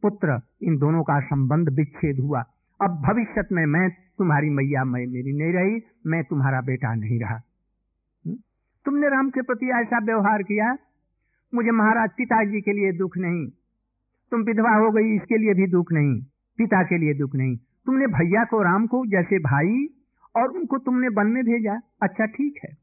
पुत्र, 0.03 0.41
इन 0.63 0.77
दोनों 0.79 1.03
का 1.03 1.21
संबंध 1.21 1.69
विच्छेद 1.69 2.21
हुआ। 2.21 2.45
अब 2.81 3.01
भविष्य 3.01 3.45
में 3.53 3.67
मैं 3.67 3.89
तुम्हारी 3.91 4.51
मैया 4.51 4.85
मैं 4.85 5.07
मेरी 5.07 5.39
नहीं 5.39 5.53
रही, 5.53 5.83
मैं 6.07 6.25
तुम्हारा 6.25 6.61
बेटा 6.61 6.95
नहीं 6.95 7.21
रहा। 7.21 7.41
हम्म? 8.27 8.37
तुमने 8.85 9.09
राम 9.09 9.31
के 9.31 9.43
प्रति 9.43 9.67
ऐसा 9.67 10.05
व्यवहार 10.05 10.43
किया? 10.43 10.77
मुझे 11.55 11.71
महाराज 11.71 12.11
पिताजी 12.11 12.61
के 12.61 12.73
लिए 12.73 12.93
दुख 12.93 13.19
नहीं। 13.19 13.49
तुम 14.31 14.41
विधवा 14.41 14.75
हो 14.75 14.91
गई, 14.91 15.17
इसके 15.17 15.39
लिए 15.39 15.55
भी 15.55 15.67
दुख 15.67 15.93
नहीं। 15.93 16.23
पिता 16.59 16.83
के 16.83 16.99
लिए 16.99 17.15
दुख 17.15 17.35
नहीं। 17.35 17.57
तुमने 17.87 18.07
भैया 18.07 18.45
को, 18.45 18.63
राम 18.63 18.87
को 18.87 19.07
जैसे 19.07 19.39
भाई 19.39 19.87
और 20.37 20.49
उनको 20.49 20.79
तुमने 20.79 21.09
वन 21.09 21.27
में 21.27 21.45
भेजा। 21.45 21.81
अच्छा 22.03 22.27
ठीक 22.27 22.55
है। 22.65 22.77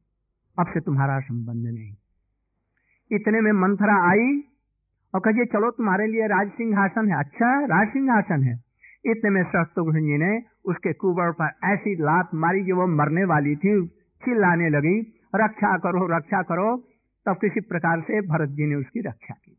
अब 0.59 0.67
से 0.67 0.79
तुम्हारा 0.79 1.19
संबंध 1.19 1.63
नहीं। 1.73 1.95
इतने 3.11 3.41
में 3.41 3.51
मंथरा 3.51 4.09
आई 4.09 4.43
और 5.15 5.19
कहिए, 5.19 5.45
चलो, 5.45 5.71
तुम्हारे 5.71 6.07
लिए 6.07 6.27
राज 6.27 6.49
सिंहासन 6.49 7.11
है। 7.11 7.19
अच्छा 7.19 7.65
राज 7.65 7.87
सिंहासन 7.87 8.43
है। 8.43 8.63
इतने 9.05 9.29
में 9.29 9.43
शत्रुघ्न 9.43 9.99
जी 9.99 10.17
ने 10.17 10.41
उसके 10.65 10.93
कुबर 10.93 11.31
पर 11.31 11.49
ऐसी 11.63 11.95
लात 11.95 12.29
मारी 12.33 12.63
जो 12.63 12.75
वो 12.75 12.87
मरने 12.87 13.23
वाली 13.23 13.55
थी। 13.55 13.87
चिल्लाने 14.25 14.69
लगी, 14.69 15.21
रक्षा 15.35 15.77
करो 15.77 16.17
रक्षा 16.17 16.41
करो। 16.41 16.77
तब 17.25 17.35
किसी 17.35 17.59
प्रकार 17.59 18.01
से 18.01 18.21
भरत 18.21 18.49
जी 18.49 18.65
ने 18.65 18.75
उसकी 18.75 18.99
रक्षा 18.99 19.33
की। 19.33 19.58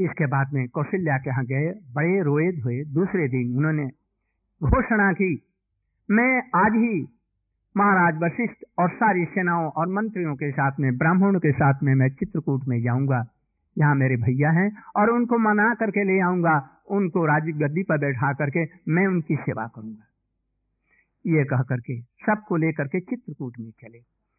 इसके 0.00 0.26
बाद 0.26 0.52
में 0.52 0.68
कौशल्या 0.68 1.16
के 1.18 1.30
यहाँ 1.30 1.44
गए, 1.44 1.70
बड़े 1.94 2.22
रोए 2.22 2.50
धोए। 2.52 2.82
दूसरे 2.84 3.28
दिन 3.28 3.56
उन्होंने 3.56 3.86
घोषणा 4.62 5.12
की, 5.12 5.34
मैं 6.08 6.42
आज 6.54 6.72
ही 6.72 7.08
महाराज 7.76 8.18
वशिष्ठ 8.22 8.64
और 8.78 8.88
सारी 8.90 9.24
सेनाओं 9.24 9.68
और 9.70 9.88
मंत्रियों 9.88 10.34
के 10.34 10.50
साथ 10.50 10.80
में, 10.80 10.96
ब्राह्मणों 10.98 11.40
के 11.40 11.52
साथ 11.52 11.82
में 11.82 11.94
मैं 11.94 12.08
चित्रकूट 12.08 12.64
में 12.68 12.82
जाऊँगा। 12.82 13.24
यहाँ 13.78 13.94
मेरे 13.94 14.16
भैया 14.16 14.50
हैं 14.50 14.70
और 14.96 15.10
उनको 15.10 15.38
मना 15.38 15.74
करके 15.74 16.04
ले 16.04 16.20
आऊँगा। 16.20 16.54
उनको 16.90 17.24
राजीव 17.26 17.56
गद्दी 17.56 17.82
पर 17.82 17.98
बैठा 17.98 18.32
करके 18.32 18.64
मैं 18.88 19.06
उनकी 19.06 19.36
सेवा 19.36 19.66
करूँगा। 19.66 20.06
ये 21.24 21.44
कह 21.44 21.62
करके 21.62 22.00
सबको 22.00 22.56
लेकर 22.56 22.88
के 22.88 23.00
चित्रकूट 23.00 23.52
में 23.60 23.70
चले। 23.70 23.98